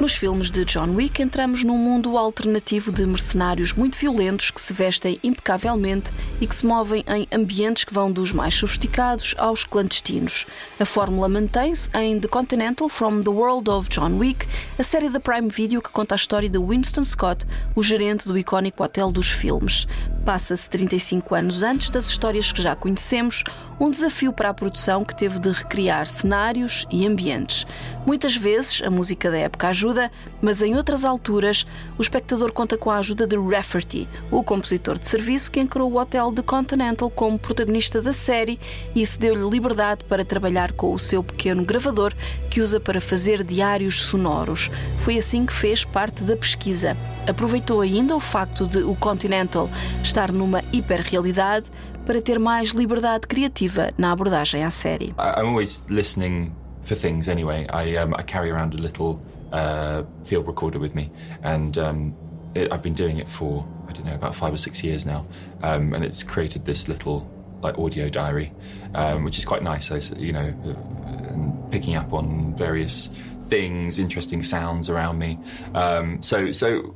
Nos 0.00 0.14
filmes 0.14 0.50
de 0.50 0.64
John 0.64 0.94
Wick, 0.94 1.20
entramos 1.20 1.62
num 1.62 1.76
mundo 1.76 2.16
alternativo 2.16 2.90
de 2.90 3.04
mercenários 3.04 3.74
muito 3.74 3.98
violentos 3.98 4.50
que 4.50 4.58
se 4.58 4.72
vestem 4.72 5.20
impecavelmente 5.22 6.10
e 6.40 6.46
que 6.46 6.54
se 6.54 6.64
movem 6.64 7.04
em 7.06 7.28
ambientes 7.30 7.84
que 7.84 7.92
vão 7.92 8.10
dos 8.10 8.32
mais 8.32 8.54
sofisticados 8.54 9.34
aos 9.36 9.62
clandestinos. 9.62 10.46
A 10.80 10.86
fórmula 10.86 11.28
mantém-se 11.28 11.90
em 11.92 12.18
The 12.18 12.28
Continental 12.28 12.88
From 12.88 13.20
the 13.20 13.28
World 13.28 13.68
of 13.68 13.90
John 13.90 14.16
Wick, 14.16 14.48
a 14.78 14.82
série 14.82 15.10
da 15.10 15.20
Prime 15.20 15.50
Video 15.50 15.82
que 15.82 15.90
conta 15.90 16.14
a 16.14 16.16
história 16.16 16.48
de 16.48 16.58
Winston 16.58 17.04
Scott, 17.04 17.44
o 17.76 17.82
gerente 17.82 18.26
do 18.26 18.38
icónico 18.38 18.82
hotel 18.82 19.12
dos 19.12 19.30
filmes. 19.30 19.86
Passa-se 20.24 20.70
35 20.70 21.34
anos 21.34 21.62
antes 21.62 21.90
das 21.90 22.06
histórias 22.06 22.50
que 22.50 22.62
já 22.62 22.74
conhecemos, 22.74 23.44
um 23.80 23.88
desafio 23.88 24.30
para 24.30 24.50
a 24.50 24.54
produção 24.54 25.02
que 25.02 25.16
teve 25.16 25.38
de 25.38 25.50
recriar 25.50 26.06
cenários 26.06 26.86
e 26.90 27.06
ambientes. 27.06 27.66
Muitas 28.06 28.36
vezes 28.36 28.82
a 28.84 28.90
música 28.90 29.30
da 29.30 29.38
época 29.38 29.68
ajuda, 29.68 30.12
mas 30.42 30.60
em 30.60 30.76
outras 30.76 31.02
alturas 31.02 31.66
o 31.96 32.02
espectador 32.02 32.52
conta 32.52 32.76
com 32.76 32.90
a 32.90 32.98
ajuda 32.98 33.26
de 33.26 33.36
Rafferty, 33.36 34.06
o 34.30 34.42
compositor 34.42 34.98
de 34.98 35.08
serviço 35.08 35.50
que 35.50 35.60
encarou 35.60 35.90
o 35.90 35.98
Hotel 35.98 36.30
de 36.30 36.42
Continental 36.42 37.08
como 37.08 37.38
protagonista 37.38 38.02
da 38.02 38.12
série 38.12 38.60
e 38.94 39.04
se 39.06 39.18
deu-lhe 39.18 39.48
liberdade 39.48 40.04
para 40.04 40.26
trabalhar 40.26 40.72
com 40.72 40.92
o 40.92 40.98
seu 40.98 41.22
pequeno 41.22 41.64
gravador 41.64 42.12
que 42.50 42.60
usa 42.60 42.78
para 42.78 43.00
fazer 43.00 43.42
diários 43.42 44.02
sonoros. 44.02 44.70
Foi 44.98 45.16
assim 45.16 45.46
que 45.46 45.52
fez 45.54 45.84
parte 45.86 46.22
da 46.22 46.36
pesquisa. 46.36 46.96
Aproveitou 47.26 47.80
ainda 47.80 48.14
o 48.14 48.20
facto 48.20 48.66
de 48.66 48.78
o 48.82 48.94
Continental 48.94 49.70
estar 50.02 50.30
numa 50.30 50.62
hiperrealidade 50.70 51.66
para 52.10 52.20
ter 52.20 52.40
mais 52.40 52.70
liberdade 52.70 53.24
criativa 53.28 53.92
na 53.96 54.10
abordagem 54.10 54.64
à 54.64 54.70
série. 54.70 55.14
I'm 55.16 55.46
always 55.46 55.84
listening 55.88 56.52
for 56.82 56.96
things 56.96 57.28
anyway. 57.28 57.68
I, 57.72 57.94
um, 57.98 58.12
I 58.18 58.24
carry 58.24 58.50
around 58.50 58.74
a 58.74 58.78
little 58.78 59.20
uh, 59.52 60.02
field 60.24 60.48
recorder 60.48 60.80
with 60.80 60.96
me, 60.96 61.08
and 61.44 61.78
um, 61.78 62.12
it, 62.56 62.72
I've 62.72 62.82
been 62.82 62.94
doing 62.94 63.18
it 63.18 63.28
for 63.28 63.64
I 63.88 63.92
don't 63.92 64.06
know 64.06 64.16
about 64.16 64.34
five 64.34 64.52
or 64.52 64.56
six 64.56 64.82
years 64.82 65.06
now, 65.06 65.24
um, 65.62 65.94
and 65.94 66.04
it's 66.04 66.24
created 66.24 66.64
this 66.64 66.88
little 66.88 67.30
like 67.62 67.78
audio 67.78 68.08
diary, 68.08 68.50
um, 68.96 69.22
which 69.22 69.38
is 69.38 69.44
quite 69.44 69.62
nice. 69.62 69.88
You 70.16 70.32
know, 70.32 70.52
uh, 70.66 71.70
picking 71.70 71.94
up 71.94 72.12
on 72.12 72.56
various 72.56 73.08
things, 73.48 74.00
interesting 74.00 74.42
sounds 74.42 74.90
around 74.90 75.20
me. 75.20 75.38
Um, 75.76 76.20
so 76.24 76.50
so 76.50 76.92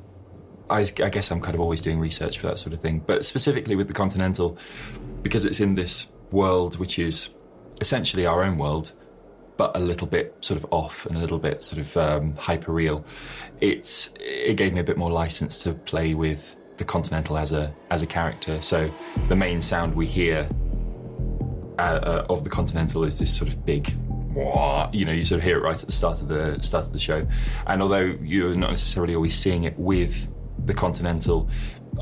I, 0.71 0.81
I, 0.81 1.11
guess 1.11 1.31
I'm 1.31 1.41
kind 1.41 1.55
of 1.55 1.61
always 1.61 1.81
doing 1.81 1.99
research 1.99 2.39
for 2.39 2.47
that 2.47 2.59
sort 2.59 2.73
of 2.73 2.81
thing. 2.81 3.01
But 3.01 3.25
specifically 3.25 3.77
with 3.77 3.89
the 3.89 3.95
Continental, 3.95 4.59
because 5.23 5.45
it's 5.45 5.61
in 5.61 5.75
this 5.75 6.07
world 6.31 6.79
which 6.79 6.99
is 6.99 7.29
essentially 7.81 8.27
our 8.27 8.43
own 8.43 8.59
world, 8.59 8.93
but 9.57 9.77
a 9.77 9.81
little 9.81 10.07
bit 10.07 10.35
sort 10.41 10.59
of 10.59 10.67
off 10.73 11.07
and 11.07 11.17
a 11.17 11.21
little 11.21 11.39
bit 11.39 11.63
sort 11.63 11.79
of 11.79 11.97
um, 11.97 12.35
hyper 12.37 12.73
real. 12.73 13.05
It's 13.61 14.11
it 14.19 14.57
gave 14.57 14.73
me 14.73 14.81
a 14.81 14.85
bit 14.85 14.97
more 14.97 15.11
license 15.11 15.63
to 15.63 15.75
play 15.75 16.15
with 16.15 16.57
the 16.77 16.85
Continental 16.85 17.39
as 17.39 17.53
a 17.53 17.73
as 17.91 18.03
a 18.03 18.07
character. 18.07 18.61
So 18.61 18.91
the 19.29 19.37
main 19.37 19.61
sound 19.61 19.95
we 19.95 20.07
hear 20.07 20.49
uh, 21.79 21.83
uh, 21.83 22.27
of 22.29 22.43
the 22.43 22.51
Continental 22.51 23.05
is 23.05 23.19
this 23.19 23.35
sort 23.35 23.49
of 23.49 23.65
big 23.65 23.95
you 24.93 25.05
know, 25.05 25.13
you 25.13 25.23
sort 25.23 25.39
of 25.39 25.45
hear 25.45 25.59
it 25.59 25.63
right 25.63 25.81
at 25.81 25.87
the 25.87 25.93
start 25.93 26.21
of 26.21 26.27
the 26.27 26.59
start 26.61 26.87
of 26.87 26.93
the 26.93 26.99
show. 26.99 27.27
And 27.67 27.81
although 27.81 28.17
you're 28.21 28.55
not 28.55 28.71
necessarily 28.71 29.15
always 29.15 29.35
seeing 29.35 29.65
it 29.65 29.79
with 29.79 30.29
the 30.67 30.75
Continental, 30.75 31.47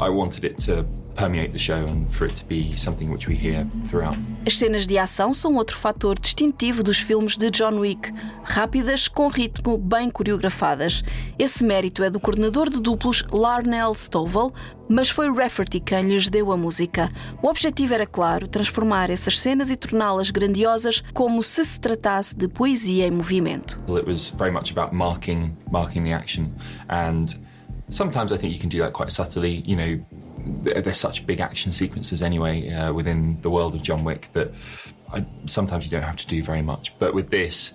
I 0.00 0.08
wanted 0.08 0.44
it 0.44 0.56
to 0.66 0.84
permeate 1.14 1.52
the 1.52 1.58
show 1.58 1.74
and 1.74 2.10
for 2.10 2.26
it 2.26 2.34
to 2.36 2.44
be 2.46 2.74
something 2.76 3.10
which 3.10 3.28
we 3.28 3.34
hear 3.34 3.66
throughout. 3.86 4.16
As 4.46 4.58
cenas 4.58 4.86
de 4.86 4.96
ação 4.98 5.34
são 5.34 5.56
outro 5.56 5.76
fator 5.76 6.18
distintivo 6.18 6.82
dos 6.82 6.98
filmes 6.98 7.36
de 7.36 7.50
John 7.50 7.78
Wick, 7.78 8.12
rápidas, 8.42 9.08
com 9.08 9.28
ritmo, 9.28 9.76
bem 9.76 10.10
coreografadas. 10.10 11.02
Esse 11.38 11.64
mérito 11.64 12.02
é 12.02 12.10
do 12.10 12.18
coordenador 12.18 12.70
de 12.70 12.80
duplos 12.80 13.24
Larnell 13.30 13.92
Stovall, 13.94 14.52
mas 14.88 15.10
foi 15.10 15.32
Rafferty 15.32 15.80
quem 15.80 16.02
lhes 16.02 16.28
deu 16.28 16.50
a 16.50 16.56
música. 16.56 17.10
O 17.42 17.48
objetivo 17.48 17.94
era 17.94 18.06
claro, 18.06 18.48
transformar 18.48 19.10
essas 19.10 19.38
cenas 19.38 19.70
e 19.70 19.76
torná-las 19.76 20.30
grandiosas 20.30 21.02
como 21.12 21.42
se 21.42 21.64
se 21.64 21.78
tratasse 21.78 22.36
de 22.36 22.48
poesia 22.48 23.06
em 23.06 23.10
movimento. 23.10 23.78
It 23.88 24.08
was 24.08 24.30
very 24.30 24.52
much 24.52 24.72
about 24.72 24.94
marking 24.94 25.56
marking 25.70 26.04
the 26.04 26.14
action 26.14 26.52
and 26.88 27.26
sometimes 27.92 28.32
I 28.32 28.36
think 28.36 28.52
you 28.52 28.58
can 28.58 28.68
do 28.68 28.78
that 28.78 28.92
quite 28.92 29.10
subtly. 29.10 29.62
You 29.66 29.76
know, 29.76 30.06
there's 30.44 30.98
such 30.98 31.26
big 31.26 31.40
action 31.40 31.72
sequences 31.72 32.22
anyway 32.22 32.70
uh, 32.70 32.92
within 32.92 33.40
the 33.42 33.50
world 33.50 33.74
of 33.74 33.82
John 33.82 34.04
Wick 34.04 34.28
that 34.32 34.54
I, 35.12 35.24
sometimes 35.46 35.84
you 35.84 35.90
don't 35.90 36.02
have 36.02 36.16
to 36.16 36.26
do 36.26 36.42
very 36.42 36.62
much. 36.62 36.98
But 36.98 37.14
with 37.14 37.30
this, 37.30 37.72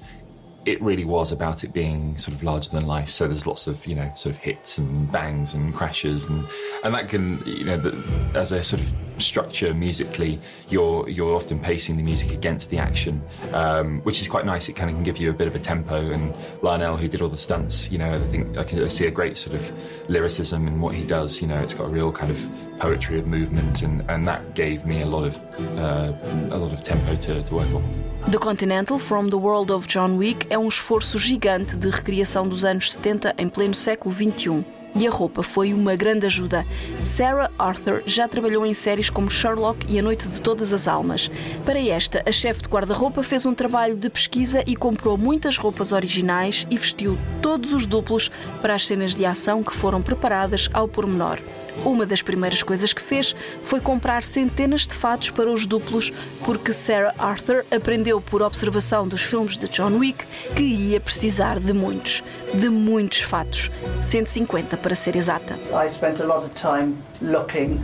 it 0.66 0.82
really 0.82 1.06
was 1.06 1.32
about 1.32 1.64
it 1.64 1.72
being 1.72 2.18
sort 2.18 2.36
of 2.36 2.44
larger 2.44 2.70
than 2.70 2.86
life. 2.86 3.10
So 3.10 3.28
there's 3.28 3.48
lots 3.48 3.68
of 3.68 3.86
you 3.86 3.96
know 3.96 4.12
sort 4.16 4.36
of 4.36 4.42
hits 4.42 4.78
and 4.78 5.10
bangs 5.12 5.54
and 5.54 5.74
crashes 5.74 6.28
and 6.28 6.46
and 6.84 6.94
that 6.94 7.08
can 7.08 7.42
you 7.46 7.64
know 7.64 8.04
as 8.34 8.52
a 8.52 8.64
sort 8.64 8.82
of 8.82 9.07
structure 9.22 9.74
musically, 9.74 10.40
you're 10.70 11.08
you're 11.10 11.36
often 11.36 11.60
pacing 11.60 11.98
the 11.98 12.04
music 12.04 12.32
against 12.32 12.70
the 12.70 12.78
action, 12.78 13.22
um, 13.54 14.02
which 14.02 14.22
is 14.22 14.28
quite 14.28 14.46
nice. 14.46 14.70
It 14.70 14.74
kind 14.74 14.90
of 14.90 14.96
can 14.96 15.04
give 15.04 15.18
you 15.18 15.30
a 15.30 15.34
bit 15.34 15.48
of 15.48 15.56
a 15.56 15.60
tempo. 15.60 15.96
And 16.12 16.34
Lionel, 16.62 16.98
who 16.98 17.08
did 17.08 17.22
all 17.22 17.30
the 17.30 17.38
stunts, 17.38 17.90
you 17.92 17.98
know, 17.98 18.14
I 18.14 18.28
think 18.28 18.58
I 18.58 18.64
can 18.64 18.84
I 18.84 18.88
see 18.88 19.08
a 19.08 19.12
great 19.12 19.38
sort 19.38 19.56
of 19.56 19.72
lyricism 20.10 20.68
in 20.68 20.82
what 20.82 20.94
he 20.94 21.04
does. 21.04 21.42
You 21.42 21.48
know, 21.48 21.60
it's 21.60 21.74
got 21.74 21.86
a 21.86 21.90
real 21.90 22.12
kind 22.12 22.32
of 22.32 22.40
poetry 22.80 23.20
of 23.20 23.28
movement, 23.28 23.82
and, 23.82 24.04
and 24.10 24.28
that 24.28 24.56
gave 24.56 24.86
me 24.86 25.02
a 25.02 25.08
lot 25.08 25.26
of 25.26 25.42
uh, 25.78 26.14
a 26.52 26.58
lot 26.58 26.74
of 26.74 26.84
tempo 26.84 27.16
to, 27.16 27.44
to 27.44 27.56
work 27.56 27.74
off. 27.74 27.84
The 28.32 28.40
Continental 28.40 29.00
from 29.00 29.30
the 29.30 29.38
World 29.38 29.72
of 29.72 29.88
John 29.88 30.18
Wick 30.18 30.48
é 30.50 30.58
um 30.58 30.68
esforço 30.68 31.18
gigante 31.18 31.78
de 31.78 31.90
recriação 31.90 32.48
dos 32.48 32.66
anos 32.66 32.92
70 32.92 33.36
em 33.38 33.48
pleno 33.48 33.74
século 33.74 34.14
XXI. 34.14 34.66
E 34.98 35.06
a 35.06 35.12
roupa 35.12 35.44
foi 35.44 35.74
uma 35.74 35.96
grande 35.96 36.26
ajuda. 36.26 36.66
Sarah 37.04 37.52
Arthur 37.58 38.02
já 38.06 38.28
trabalhou 38.28 38.66
em 38.66 38.74
séries 38.74 39.10
como 39.10 39.30
Sherlock 39.30 39.86
e 39.88 40.00
A 40.00 40.02
Noite 40.02 40.28
de 40.28 40.42
Todas 40.42 40.74
as 40.74 40.88
Almas. 40.88 41.30
Para 41.64 41.80
esta, 41.80 42.24
a 42.26 42.32
chefe 42.32 42.64
de 42.64 42.68
guarda-roupa 42.68 43.22
fez 43.22 43.46
um 43.46 43.54
trabalho 43.54 43.96
de 43.96 44.10
pesquisa 44.10 44.64
e 44.66 44.76
comprou 44.76 45.18
muitas 45.18 45.58
roupas 45.58 45.92
originais 45.92 46.66
e 46.70 46.78
vestiu 46.78 47.18
todos 47.42 47.74
os 47.74 47.86
duplos 47.86 48.32
para 48.62 48.74
as 48.74 48.88
cenas 48.88 49.14
de 49.14 49.26
ação 49.26 49.64
que 49.64 49.76
foram 49.76 50.02
preparadas 50.02 50.70
ao 50.74 50.88
pormenor. 50.88 51.38
Uma 51.86 52.06
das 52.06 52.22
primeiras 52.22 52.64
coisas 52.64 52.94
que 52.94 53.02
fez 53.02 53.36
foi 53.64 53.80
comprar 53.80 54.24
centenas 54.24 54.86
de 54.88 54.94
fatos 54.94 55.30
para 55.30 55.52
os 55.52 55.66
duplos, 55.66 56.12
porque 56.44 56.74
Sarah 56.74 57.14
Arthur 57.18 57.66
aprendeu 57.72 58.20
por 58.20 58.42
observação 58.42 59.08
dos 59.08 59.22
filmes 59.22 59.58
de 59.58 59.68
John 59.68 59.98
Wick 59.98 60.26
que 60.56 60.64
ia 60.64 61.00
precisar 61.00 61.60
de 61.60 61.74
muitos, 61.74 62.24
de 62.54 62.70
muitos 62.70 63.22
fatos, 63.22 63.70
150 64.02 64.78
para 64.78 64.96
ser 64.96 65.16
exata. 65.16 65.58
I 65.72 65.88
spent 65.90 66.20
a 66.20 66.26
lot 66.26 66.44
of 66.46 66.50
time 66.56 66.96
looking 67.22 67.80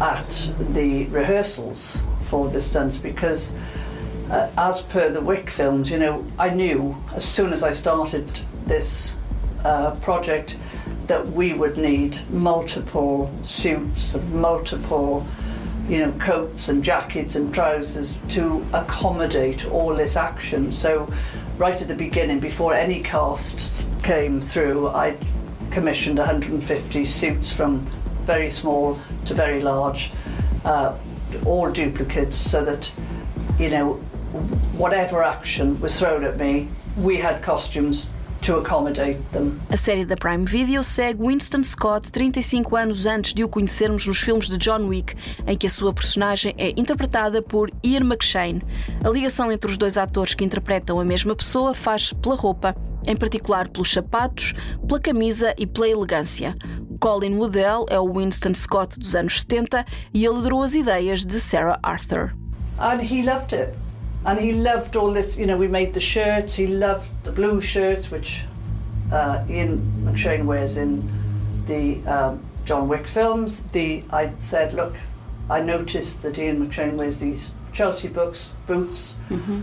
at 0.00 0.52
the 0.72 1.06
rehearsals 1.10 2.04
for 2.20 2.48
the 2.50 2.60
stunts 2.60 2.96
because 2.96 3.52
uh, 4.30 4.48
as 4.56 4.80
per 4.80 5.10
the 5.10 5.20
Wick 5.20 5.50
films, 5.50 5.90
you 5.90 5.98
know, 5.98 6.24
I 6.38 6.50
knew 6.50 6.96
as 7.14 7.24
soon 7.24 7.52
as 7.52 7.62
I 7.62 7.70
started 7.70 8.26
this 8.66 9.16
uh, 9.64 9.92
project 10.00 10.56
that 11.08 11.26
we 11.28 11.52
would 11.52 11.76
need 11.76 12.18
multiple 12.30 13.30
suits 13.42 14.14
and 14.14 14.32
multiple 14.34 15.26
you 15.88 15.98
know 16.00 16.12
coats 16.12 16.68
and 16.68 16.84
jackets 16.84 17.34
and 17.34 17.52
trousers 17.52 18.18
to 18.28 18.64
accommodate 18.72 19.66
all 19.66 19.94
this 19.94 20.16
action. 20.16 20.70
So 20.70 21.10
right 21.58 21.82
at 21.82 21.88
the 21.88 21.94
beginning 21.94 22.38
before 22.38 22.72
any 22.72 23.02
cast 23.02 23.90
came 24.04 24.40
through 24.40 24.88
i 24.90 25.16
commissioned 25.72 26.16
150 26.16 27.04
suits 27.04 27.52
from 27.52 27.84
very 28.22 28.48
small 28.48 28.98
to 29.24 29.34
very 29.34 29.60
large 29.60 30.12
uh, 30.64 30.96
all 31.44 31.68
duplicates 31.70 32.36
so 32.36 32.64
that 32.64 32.92
you 33.58 33.68
know 33.68 33.94
whatever 34.76 35.22
action 35.22 35.78
was 35.80 35.98
thrown 35.98 36.22
at 36.22 36.36
me 36.38 36.68
we 36.96 37.16
had 37.16 37.42
costumes 37.42 38.08
A 39.70 39.76
série 39.76 40.04
da 40.06 40.16
Prime 40.16 40.44
Video 40.44 40.82
segue 40.82 41.26
Winston 41.26 41.62
Scott 41.62 42.10
35 42.10 42.76
anos 42.76 43.04
antes 43.04 43.34
de 43.34 43.44
o 43.44 43.48
conhecermos 43.48 44.06
nos 44.06 44.20
filmes 44.20 44.48
de 44.48 44.56
John 44.56 44.86
Wick, 44.86 45.14
em 45.46 45.56
que 45.56 45.66
a 45.66 45.70
sua 45.70 45.92
personagem 45.92 46.54
é 46.56 46.70
interpretada 46.76 47.42
por 47.42 47.70
Ian 47.82 48.06
McShane. 48.06 48.62
A 49.04 49.08
ligação 49.08 49.52
entre 49.52 49.70
os 49.70 49.76
dois 49.76 49.98
atores 49.98 50.34
que 50.34 50.44
interpretam 50.44 50.98
a 50.98 51.04
mesma 51.04 51.34
pessoa 51.34 51.74
faz-se 51.74 52.14
pela 52.14 52.36
roupa, 52.36 52.74
em 53.06 53.16
particular 53.16 53.68
pelos 53.68 53.92
sapatos, 53.92 54.54
pela 54.86 55.00
camisa 55.00 55.54
e 55.58 55.66
pela 55.66 55.88
elegância. 55.88 56.56
Colin 57.00 57.34
Woodell 57.34 57.86
é 57.90 57.98
o 57.98 58.12
Winston 58.12 58.54
Scott 58.54 58.98
dos 58.98 59.14
anos 59.14 59.40
70 59.40 59.84
e 60.14 60.24
ele 60.24 60.36
liderou 60.36 60.62
as 60.62 60.74
ideias 60.74 61.24
de 61.24 61.38
Sarah 61.38 61.78
Arthur. 61.82 62.34
And 62.78 63.02
he 63.02 63.22
loved 63.22 63.54
it. 63.54 63.87
And 64.28 64.38
he 64.38 64.52
loved 64.52 64.94
all 64.94 65.10
this. 65.10 65.38
You 65.38 65.46
know, 65.46 65.56
we 65.56 65.68
made 65.68 65.94
the 65.94 66.00
shirts. 66.00 66.54
He 66.54 66.66
loved 66.66 67.10
the 67.24 67.32
blue 67.32 67.62
shirts, 67.62 68.10
which 68.10 68.44
uh, 69.10 69.42
Ian 69.48 69.80
McShane 70.04 70.44
wears 70.44 70.76
in 70.76 71.08
the 71.66 72.06
um, 72.06 72.44
John 72.66 72.88
Wick 72.88 73.06
films. 73.06 73.62
The 73.72 74.04
I 74.10 74.32
said, 74.38 74.74
look, 74.74 74.94
I 75.48 75.62
noticed 75.62 76.22
that 76.22 76.38
Ian 76.38 76.66
McShane 76.66 76.96
wears 76.96 77.18
these 77.18 77.52
Chelsea 77.72 78.08
books, 78.08 78.52
boots. 78.66 79.16
Mm-hmm. 79.30 79.60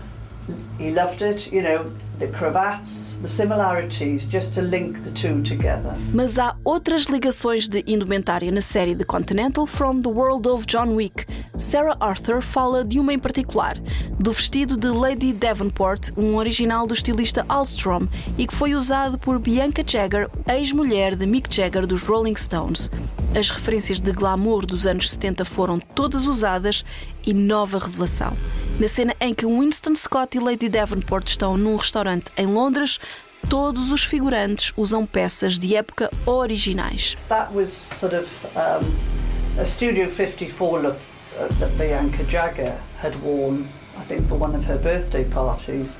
He 0.78 0.90
loved 0.90 1.22
it. 1.22 1.52
You 1.52 1.62
know, 1.62 1.90
the 2.18 2.28
cravats, 2.28 3.16
the 3.16 3.28
similarities, 3.28 4.24
just 4.24 4.54
to 4.54 4.62
link 4.62 5.02
the 5.02 5.10
two 5.10 5.42
together. 5.42 5.94
Mas 6.12 6.38
há 6.38 6.56
outras 6.64 7.06
ligações 7.06 7.68
de 7.68 7.84
indumentária 7.86 8.50
na 8.50 8.60
série 8.60 8.94
The 8.94 9.04
Continental 9.04 9.66
from 9.66 10.00
the 10.00 10.08
World 10.08 10.48
of 10.48 10.66
John 10.66 10.94
Wick. 10.94 11.26
Sarah 11.58 11.96
Arthur 12.00 12.40
fala 12.40 12.84
de 12.84 12.98
uma 12.98 13.12
em 13.12 13.18
particular, 13.18 13.78
do 14.18 14.32
vestido 14.32 14.76
de 14.76 14.88
Lady 14.88 15.32
Davenport, 15.32 16.10
um 16.16 16.36
original 16.36 16.86
do 16.86 16.94
estilista 16.94 17.44
Alstrom 17.48 18.06
e 18.38 18.46
que 18.46 18.54
foi 18.54 18.74
usado 18.74 19.18
por 19.18 19.38
Bianca 19.38 19.82
Jagger, 19.86 20.30
ex-mulher 20.48 21.16
de 21.16 21.26
Mick 21.26 21.54
Jagger 21.54 21.86
dos 21.86 22.02
Rolling 22.02 22.36
Stones. 22.36 22.90
As 23.38 23.50
referências 23.50 24.00
de 24.00 24.12
glamour 24.12 24.64
dos 24.64 24.86
anos 24.86 25.10
70 25.10 25.44
foram 25.44 25.78
todas 25.78 26.26
usadas 26.26 26.84
e 27.26 27.34
nova 27.34 27.78
revelação. 27.78 28.32
Na 28.78 28.88
cena 28.88 29.16
em 29.18 29.32
que 29.32 29.46
Winston 29.46 29.94
Scott 29.94 30.36
e 30.36 30.40
Lady 30.40 30.68
Davenport 30.68 31.26
estão 31.26 31.56
num 31.56 31.76
restaurante 31.76 32.26
em 32.36 32.44
Londres, 32.44 33.00
todos 33.48 33.90
os 33.90 34.04
figurantes 34.04 34.70
usam 34.76 35.06
peças 35.06 35.58
de 35.58 35.74
época 35.74 36.10
originais. 36.26 37.16
That 37.30 37.54
was 37.54 37.70
sort 37.70 38.14
of 38.14 38.46
um, 38.54 39.58
a 39.58 39.64
Studio 39.64 40.10
54 40.10 40.82
look 40.82 40.96
uh, 41.40 41.48
that 41.58 41.72
Bianca 41.78 42.22
Jagger 42.24 42.76
had 43.02 43.14
worn, 43.22 43.66
I 43.98 44.04
think, 44.04 44.26
for 44.28 44.38
one 44.38 44.54
of 44.54 44.66
her 44.68 44.76
birthday 44.76 45.24
parties. 45.24 45.98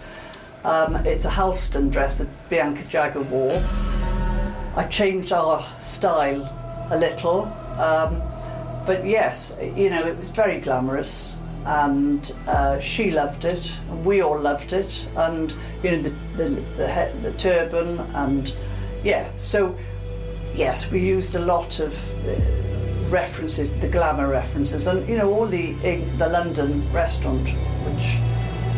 Um, 0.62 0.96
it's 1.06 1.24
a 1.24 1.30
Halston 1.30 1.88
dress 1.88 2.18
that 2.18 2.28
Bianca 2.50 2.84
Jagger 2.90 3.22
wore. 3.22 3.58
I 4.76 4.84
changed 4.84 5.32
our 5.32 5.60
style 5.78 6.46
a 6.90 6.98
little, 6.98 7.50
um, 7.78 8.20
but 8.84 9.06
yes, 9.06 9.56
you 9.62 9.88
know, 9.88 10.06
it 10.06 10.18
was 10.18 10.28
very 10.28 10.60
glamorous 10.60 11.38
and 11.66 12.32
uh, 12.46 12.78
she 12.78 13.10
loved 13.10 13.44
it, 13.44 13.70
and 13.90 14.04
we 14.04 14.22
all 14.22 14.38
loved 14.38 14.72
it, 14.72 15.06
and 15.16 15.52
you 15.82 15.90
know 15.92 16.02
the 16.02 16.10
the, 16.36 16.48
the, 16.76 16.88
he- 16.88 17.18
the 17.22 17.32
turban, 17.32 17.98
and 18.14 18.54
yeah. 19.02 19.28
So 19.36 19.76
yes, 20.54 20.90
we 20.90 21.00
used 21.00 21.34
a 21.34 21.40
lot 21.40 21.80
of 21.80 21.92
uh, 22.26 23.10
references, 23.10 23.72
the 23.74 23.88
glamour 23.88 24.28
references, 24.28 24.86
and 24.86 25.06
you 25.08 25.16
know 25.18 25.32
all 25.32 25.46
the 25.46 25.72
the 26.18 26.28
London 26.28 26.90
restaurant 26.92 27.48
which 27.84 28.20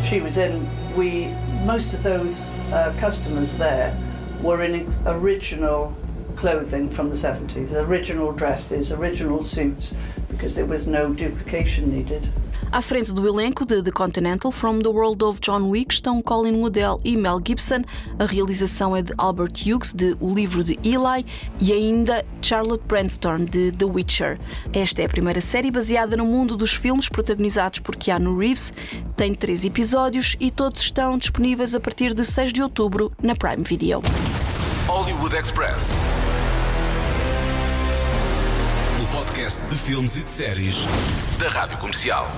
she 0.04 0.20
was 0.20 0.38
in. 0.38 0.66
We 0.96 1.26
most 1.64 1.92
of 1.94 2.02
those 2.02 2.42
uh, 2.72 2.94
customers 2.98 3.54
there 3.56 3.96
were 4.42 4.62
in 4.62 4.88
original 5.06 5.94
clothing 6.36 6.88
from 6.88 7.08
the 7.10 7.16
70s, 7.16 7.74
original 7.74 8.30
dresses, 8.32 8.92
original 8.92 9.42
suits, 9.42 9.94
because 10.28 10.54
there 10.54 10.66
was 10.66 10.86
no 10.86 11.12
duplication 11.12 11.90
needed. 11.92 12.28
À 12.70 12.82
frente 12.82 13.12
do 13.12 13.26
elenco 13.26 13.64
de 13.64 13.82
The 13.82 13.90
Continental 13.90 14.52
From 14.52 14.80
the 14.80 14.88
World 14.88 15.24
of 15.24 15.40
John 15.40 15.70
Wick 15.70 15.94
estão 15.94 16.20
Colin 16.20 16.54
Woodell 16.56 17.00
e 17.02 17.16
Mel 17.16 17.40
Gibson. 17.44 17.82
A 18.18 18.26
realização 18.26 18.94
é 18.94 19.00
de 19.00 19.12
Albert 19.16 19.52
Hughes, 19.66 19.92
de 19.94 20.14
O 20.20 20.34
Livro 20.34 20.62
de 20.62 20.78
Eli, 20.84 21.24
e 21.58 21.72
ainda 21.72 22.24
Charlotte 22.42 22.84
Brandstorm, 22.86 23.46
de 23.46 23.72
The 23.72 23.86
Witcher. 23.86 24.38
Esta 24.70 25.00
é 25.00 25.06
a 25.06 25.08
primeira 25.08 25.40
série 25.40 25.70
baseada 25.70 26.14
no 26.14 26.26
mundo 26.26 26.58
dos 26.58 26.74
filmes 26.74 27.08
protagonizados 27.08 27.78
por 27.78 27.96
Keanu 27.96 28.36
Reeves. 28.36 28.72
Tem 29.16 29.34
três 29.34 29.64
episódios 29.64 30.36
e 30.38 30.50
todos 30.50 30.82
estão 30.82 31.16
disponíveis 31.16 31.74
a 31.74 31.80
partir 31.80 32.12
de 32.12 32.24
6 32.24 32.52
de 32.52 32.62
outubro 32.62 33.10
na 33.22 33.34
Prime 33.34 33.62
Video. 33.62 34.02
Hollywood 34.86 35.34
Express. 35.34 36.04
O 39.02 39.16
podcast 39.16 39.62
de 39.70 39.76
filmes 39.76 40.16
e 40.16 40.20
de 40.20 40.28
séries 40.28 40.76
da 41.38 41.48
Rádio 41.48 41.78
Comercial. 41.78 42.28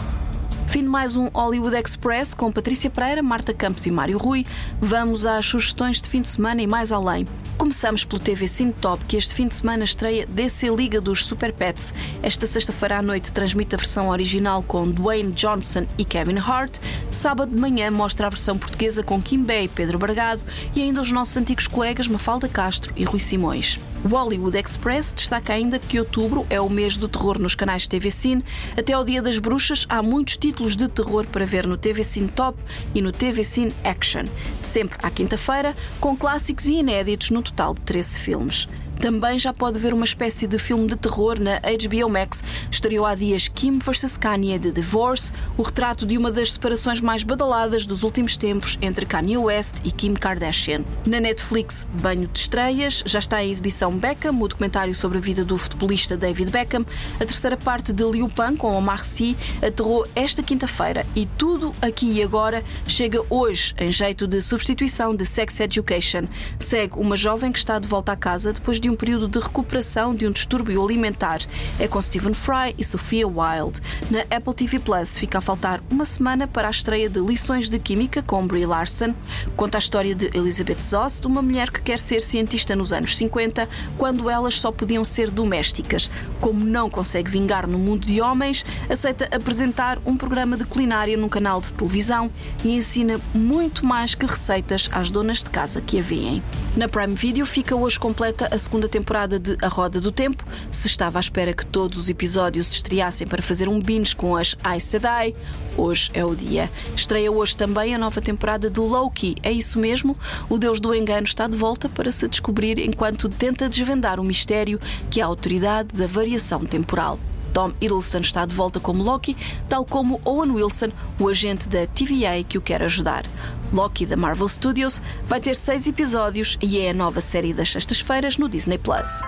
Fim 0.70 0.82
de 0.82 0.88
mais 0.88 1.16
um 1.16 1.26
Hollywood 1.34 1.76
Express 1.76 2.32
com 2.32 2.52
Patrícia 2.52 2.88
Pereira, 2.88 3.20
Marta 3.24 3.52
Campos 3.52 3.86
e 3.86 3.90
Mário 3.90 4.16
Rui. 4.16 4.46
Vamos 4.80 5.26
às 5.26 5.44
sugestões 5.44 6.00
de 6.00 6.08
fim 6.08 6.22
de 6.22 6.28
semana 6.28 6.62
e 6.62 6.66
mais 6.66 6.92
além. 6.92 7.26
Começamos 7.58 8.04
pelo 8.04 8.20
TV 8.20 8.46
Cine 8.46 8.72
Top, 8.74 9.04
que 9.06 9.16
este 9.16 9.34
fim 9.34 9.48
de 9.48 9.56
semana 9.56 9.82
estreia 9.82 10.24
DC 10.26 10.68
Liga 10.68 11.00
dos 11.00 11.24
Super 11.24 11.52
Pets. 11.52 11.92
Esta 12.22 12.46
sexta-feira 12.46 12.98
à 12.98 13.02
noite 13.02 13.32
transmite 13.32 13.74
a 13.74 13.78
versão 13.78 14.10
original 14.10 14.62
com 14.62 14.88
Dwayne 14.88 15.33
Johnson 15.33 15.87
e 15.98 16.04
Kevin 16.04 16.38
Hart. 16.38 16.78
Sábado 17.11 17.52
de 17.52 17.61
manhã 17.61 17.90
mostra 17.90 18.28
a 18.28 18.30
versão 18.30 18.56
portuguesa 18.56 19.02
com 19.02 19.20
Kim 19.20 19.42
Bay 19.42 19.66
Pedro 19.66 19.98
Bragado 19.98 20.44
e 20.76 20.83
ainda 20.83 21.00
os 21.00 21.11
nossos 21.11 21.37
antigos 21.37 21.66
colegas 21.66 22.06
Mafalda 22.06 22.46
Castro 22.48 22.94
e 22.96 23.02
Rui 23.02 23.18
Simões. 23.18 23.80
O 24.02 24.08
Hollywood 24.08 24.56
Express 24.56 25.12
destaca 25.12 25.52
ainda 25.52 25.78
que 25.78 25.98
outubro 25.98 26.46
é 26.48 26.58
o 26.58 26.70
mês 26.70 26.96
do 26.96 27.06
terror 27.06 27.38
nos 27.38 27.54
canais 27.54 27.86
TV 27.86 28.10
Cine. 28.10 28.42
Até 28.76 28.94
ao 28.94 29.04
Dia 29.04 29.20
das 29.20 29.38
Bruxas 29.38 29.84
há 29.90 30.02
muitos 30.02 30.38
títulos 30.38 30.74
de 30.74 30.88
terror 30.88 31.26
para 31.26 31.44
ver 31.44 31.66
no 31.66 31.76
TV 31.76 32.02
Cine 32.02 32.28
Top 32.28 32.58
e 32.94 33.02
no 33.02 33.12
TV 33.12 33.44
Cine 33.44 33.74
Action. 33.84 34.24
Sempre 34.62 34.96
à 35.02 35.10
quinta-feira, 35.10 35.74
com 36.00 36.16
clássicos 36.16 36.66
e 36.66 36.74
inéditos 36.74 37.30
no 37.30 37.42
total 37.42 37.74
de 37.74 37.82
13 37.82 38.20
filmes. 38.20 38.68
Também 39.00 39.38
já 39.38 39.50
pode 39.50 39.78
ver 39.78 39.94
uma 39.94 40.04
espécie 40.04 40.46
de 40.46 40.58
filme 40.58 40.86
de 40.86 40.94
terror 40.94 41.40
na 41.40 41.58
HBO 41.58 42.10
Max. 42.10 42.44
Estreou 42.70 43.06
há 43.06 43.14
dias 43.14 43.48
Kim 43.48 43.78
vs 43.78 44.18
Kanye 44.18 44.58
de 44.58 44.70
Divorce, 44.70 45.32
o 45.56 45.62
retrato 45.62 46.04
de 46.04 46.18
uma 46.18 46.30
das 46.30 46.52
separações 46.52 47.00
mais 47.00 47.22
badaladas 47.22 47.86
dos 47.86 48.02
últimos 48.02 48.36
tempos 48.36 48.78
entre 48.82 49.06
Kanye 49.06 49.38
West 49.38 49.76
e 49.84 49.90
Kim 49.90 50.12
Kardashian. 50.12 50.84
Na 51.06 51.18
Netflix, 51.18 51.86
banho 51.94 52.28
de 52.28 52.40
estreias, 52.40 53.02
já 53.06 53.20
está 53.20 53.42
em 53.42 53.50
exibição 53.50 53.96
Beckham, 53.96 54.38
o 54.38 54.46
documentário 54.46 54.94
sobre 54.94 55.16
a 55.16 55.20
vida 55.20 55.46
do 55.46 55.56
futebolista 55.56 56.14
David 56.14 56.50
Beckham. 56.50 56.84
A 57.14 57.24
terceira 57.24 57.56
parte 57.56 57.94
de 57.94 58.04
Liu 58.04 58.28
Pan 58.28 58.54
com 58.54 58.70
Omar 58.76 59.02
Sy 59.02 59.34
aterrou 59.66 60.06
esta 60.14 60.42
quinta-feira 60.42 61.06
e 61.16 61.24
tudo 61.38 61.74
aqui 61.80 62.12
e 62.12 62.22
agora 62.22 62.62
chega 62.86 63.24
hoje 63.30 63.74
em 63.78 63.90
jeito 63.90 64.26
de 64.26 64.42
substituição 64.42 65.14
de 65.14 65.24
Sex 65.24 65.58
Education. 65.58 66.24
Segue 66.58 66.98
uma 66.98 67.16
jovem 67.16 67.50
que 67.50 67.58
está 67.58 67.78
de 67.78 67.88
volta 67.88 68.12
à 68.12 68.16
casa 68.16 68.52
depois 68.52 68.78
de 68.78 68.89
um 68.90 68.96
período 68.96 69.29
de 69.29 69.38
recuperação 69.38 70.14
de 70.14 70.26
um 70.26 70.31
distúrbio 70.31 70.83
alimentar. 70.83 71.40
É 71.79 71.87
com 71.87 72.03
Stephen 72.03 72.35
Fry 72.35 72.74
e 72.76 72.85
Sophia 72.85 73.26
Wilde. 73.26 73.81
Na 74.11 74.20
Apple 74.35 74.55
TV 74.55 74.79
Plus 74.81 75.16
fica 75.16 75.38
a 75.38 75.40
faltar 75.40 75.81
uma 75.90 76.05
semana 76.05 76.48
para 76.48 76.66
a 76.66 76.70
estreia 76.70 77.09
de 77.09 77.20
Lições 77.20 77.68
de 77.68 77.79
Química 77.79 78.22
com 78.22 78.46
Brie 78.46 78.66
Larson. 78.66 79.14
Conta 79.57 79.79
a 79.79 79.81
história 79.81 80.14
de 80.14 80.26
Elizabeth 80.37 80.83
Zost, 80.83 81.26
uma 81.26 81.40
mulher 81.40 81.70
que 81.70 81.81
quer 81.81 81.98
ser 81.98 82.20
cientista 82.20 82.74
nos 82.74 82.92
anos 82.92 83.16
50, 83.16 83.68
quando 83.96 84.29
elas 84.29 84.59
só 84.59 84.72
podiam 84.72 85.05
ser 85.05 85.31
domésticas. 85.31 86.11
Como 86.40 86.64
não 86.64 86.90
consegue 86.90 87.31
vingar 87.31 87.66
no 87.66 87.79
mundo 87.79 88.07
de 88.07 88.20
homens, 88.20 88.64
aceita 88.88 89.29
apresentar 89.31 89.98
um 90.05 90.16
programa 90.16 90.57
de 90.57 90.64
culinária 90.64 91.16
num 91.16 91.29
canal 91.29 91.61
de 91.61 91.72
televisão 91.72 92.31
e 92.64 92.74
ensina 92.74 93.20
muito 93.33 93.87
mais 93.87 94.14
que 94.14 94.26
receitas 94.26 94.88
às 94.92 95.11
donas 95.11 95.42
de 95.42 95.50
casa 95.50 95.81
que 95.81 95.98
a 95.98 96.03
veem. 96.03 96.42
Na 96.76 96.88
Prime 96.88 97.14
Video 97.14 97.44
fica 97.46 97.74
hoje 97.74 97.98
completa 97.98 98.48
a 98.48 98.56
segunda 98.56 98.88
temporada 98.88 99.40
de 99.40 99.56
A 99.61 99.66
Roda 99.66 100.00
do 100.00 100.12
Tempo. 100.12 100.44
Se 100.70 100.87
estava 100.87 101.18
à 101.18 101.20
espera 101.20 101.52
que 101.52 101.66
todos 101.66 101.98
os 101.98 102.09
episódios 102.09 102.68
se 102.68 102.76
estreassem 102.76 103.26
para 103.26 103.42
fazer 103.42 103.68
um 103.68 103.80
binge 103.80 104.14
com 104.14 104.37
as 104.37 104.54
Aes 104.62 104.85
Sedai, 104.85 105.35
hoje 105.76 106.12
é 106.14 106.24
o 106.24 106.33
dia. 106.33 106.70
Estreia 106.94 107.30
hoje 107.30 107.56
também 107.56 107.92
a 107.92 107.98
nova 107.98 108.20
temporada 108.20 108.70
de 108.70 108.78
Loki. 108.78 109.35
É 109.42 109.50
isso 109.50 109.80
mesmo? 109.80 110.16
O 110.48 110.59
deus 110.59 110.78
do 110.78 110.94
engano 110.94 111.26
está 111.26 111.48
de 111.48 111.56
volta 111.56 111.88
para 111.88 112.12
se 112.12 112.28
descobrir 112.28 112.78
enquanto 112.78 113.28
tenta 113.28 113.68
desvendar 113.68 114.20
o 114.20 114.24
mistério 114.24 114.78
que 115.11 115.20
é 115.20 115.24
a 115.24 115.26
autoridade 115.26 115.88
da 115.92 116.06
variação 116.06 116.64
temporal. 116.64 117.18
Tom 117.52 117.72
Hiddleston 117.80 118.20
está 118.20 118.46
de 118.46 118.54
volta 118.54 118.80
como 118.80 119.02
Loki, 119.02 119.36
tal 119.68 119.84
como 119.84 120.20
Owen 120.24 120.52
Wilson, 120.52 120.90
o 121.18 121.28
agente 121.28 121.68
da 121.68 121.86
TVA 121.86 122.44
que 122.48 122.58
o 122.58 122.62
quer 122.62 122.82
ajudar. 122.82 123.24
Loki 123.72 124.04
da 124.04 124.16
Marvel 124.16 124.48
Studios 124.48 125.00
vai 125.26 125.40
ter 125.40 125.54
seis 125.54 125.86
episódios 125.86 126.58
e 126.60 126.80
é 126.80 126.90
a 126.90 126.94
nova 126.94 127.20
série 127.20 127.52
das 127.52 127.70
sextas-feiras 127.70 128.36
no 128.36 128.48
Disney 128.48 128.78
Plus. 128.78 129.20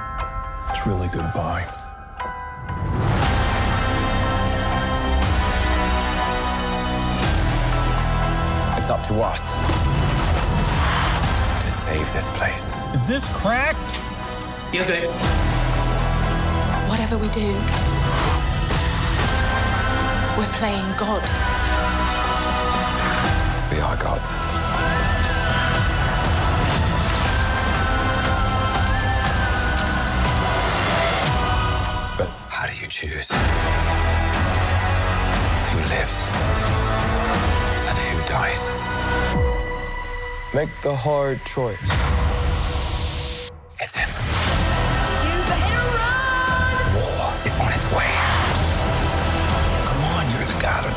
It's 0.70 0.86
really 0.86 1.08
goodbye. 1.08 1.64
It's 8.78 8.90
up 8.90 9.02
to 9.04 9.14
us 9.22 9.58
to 11.62 11.68
save 11.68 12.12
this 12.12 12.28
place. 12.30 12.76
Is 12.94 13.06
this 13.06 13.28
cracked? 13.28 14.00
Yes, 14.72 14.88
it. 14.90 15.08
Whatever 16.88 17.16
we 17.16 17.28
do, 17.28 17.46
we're 20.42 20.52
playing 20.54 20.92
God. 20.98 21.22
We 23.70 23.78
are 23.78 23.96
gods. 23.96 24.32
But 32.18 32.30
how 32.48 32.66
do 32.66 32.74
you 32.74 32.88
choose 32.88 33.30
who 35.70 35.78
lives 35.94 36.26
and 37.88 37.98
who 38.08 38.18
dies? 38.26 38.62
Make 40.52 40.70
the 40.80 40.94
hard 40.94 41.44
choice. 41.44 42.21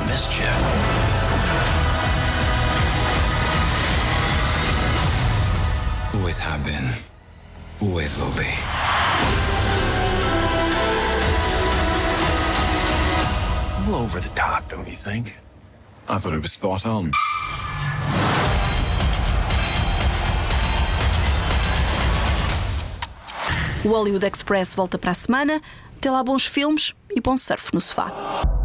mischief. 0.08 0.56
Always 6.14 6.40
have 6.40 6.64
been, 6.66 6.88
always 7.82 8.16
will 8.18 8.34
be. 8.36 8.52
A 13.76 13.80
little 13.86 13.96
over 13.96 14.20
the 14.20 14.30
top, 14.30 14.70
don't 14.70 14.88
you 14.88 14.96
think? 14.96 15.36
I 16.08 16.18
thought 16.18 16.34
it 16.34 16.42
was 16.42 16.54
spot 16.54 16.86
on. 16.86 17.12
O 23.86 23.90
Hollywood 23.90 24.24
Express 24.24 24.74
volta 24.74 24.98
para 24.98 25.12
a 25.12 25.14
semana. 25.14 25.62
Até 25.98 26.10
lá, 26.10 26.24
bons 26.24 26.46
filmes 26.46 26.94
e 27.16 27.22
bom 27.22 27.38
surf 27.38 27.72
no 27.74 27.80
sofá. 27.80 28.65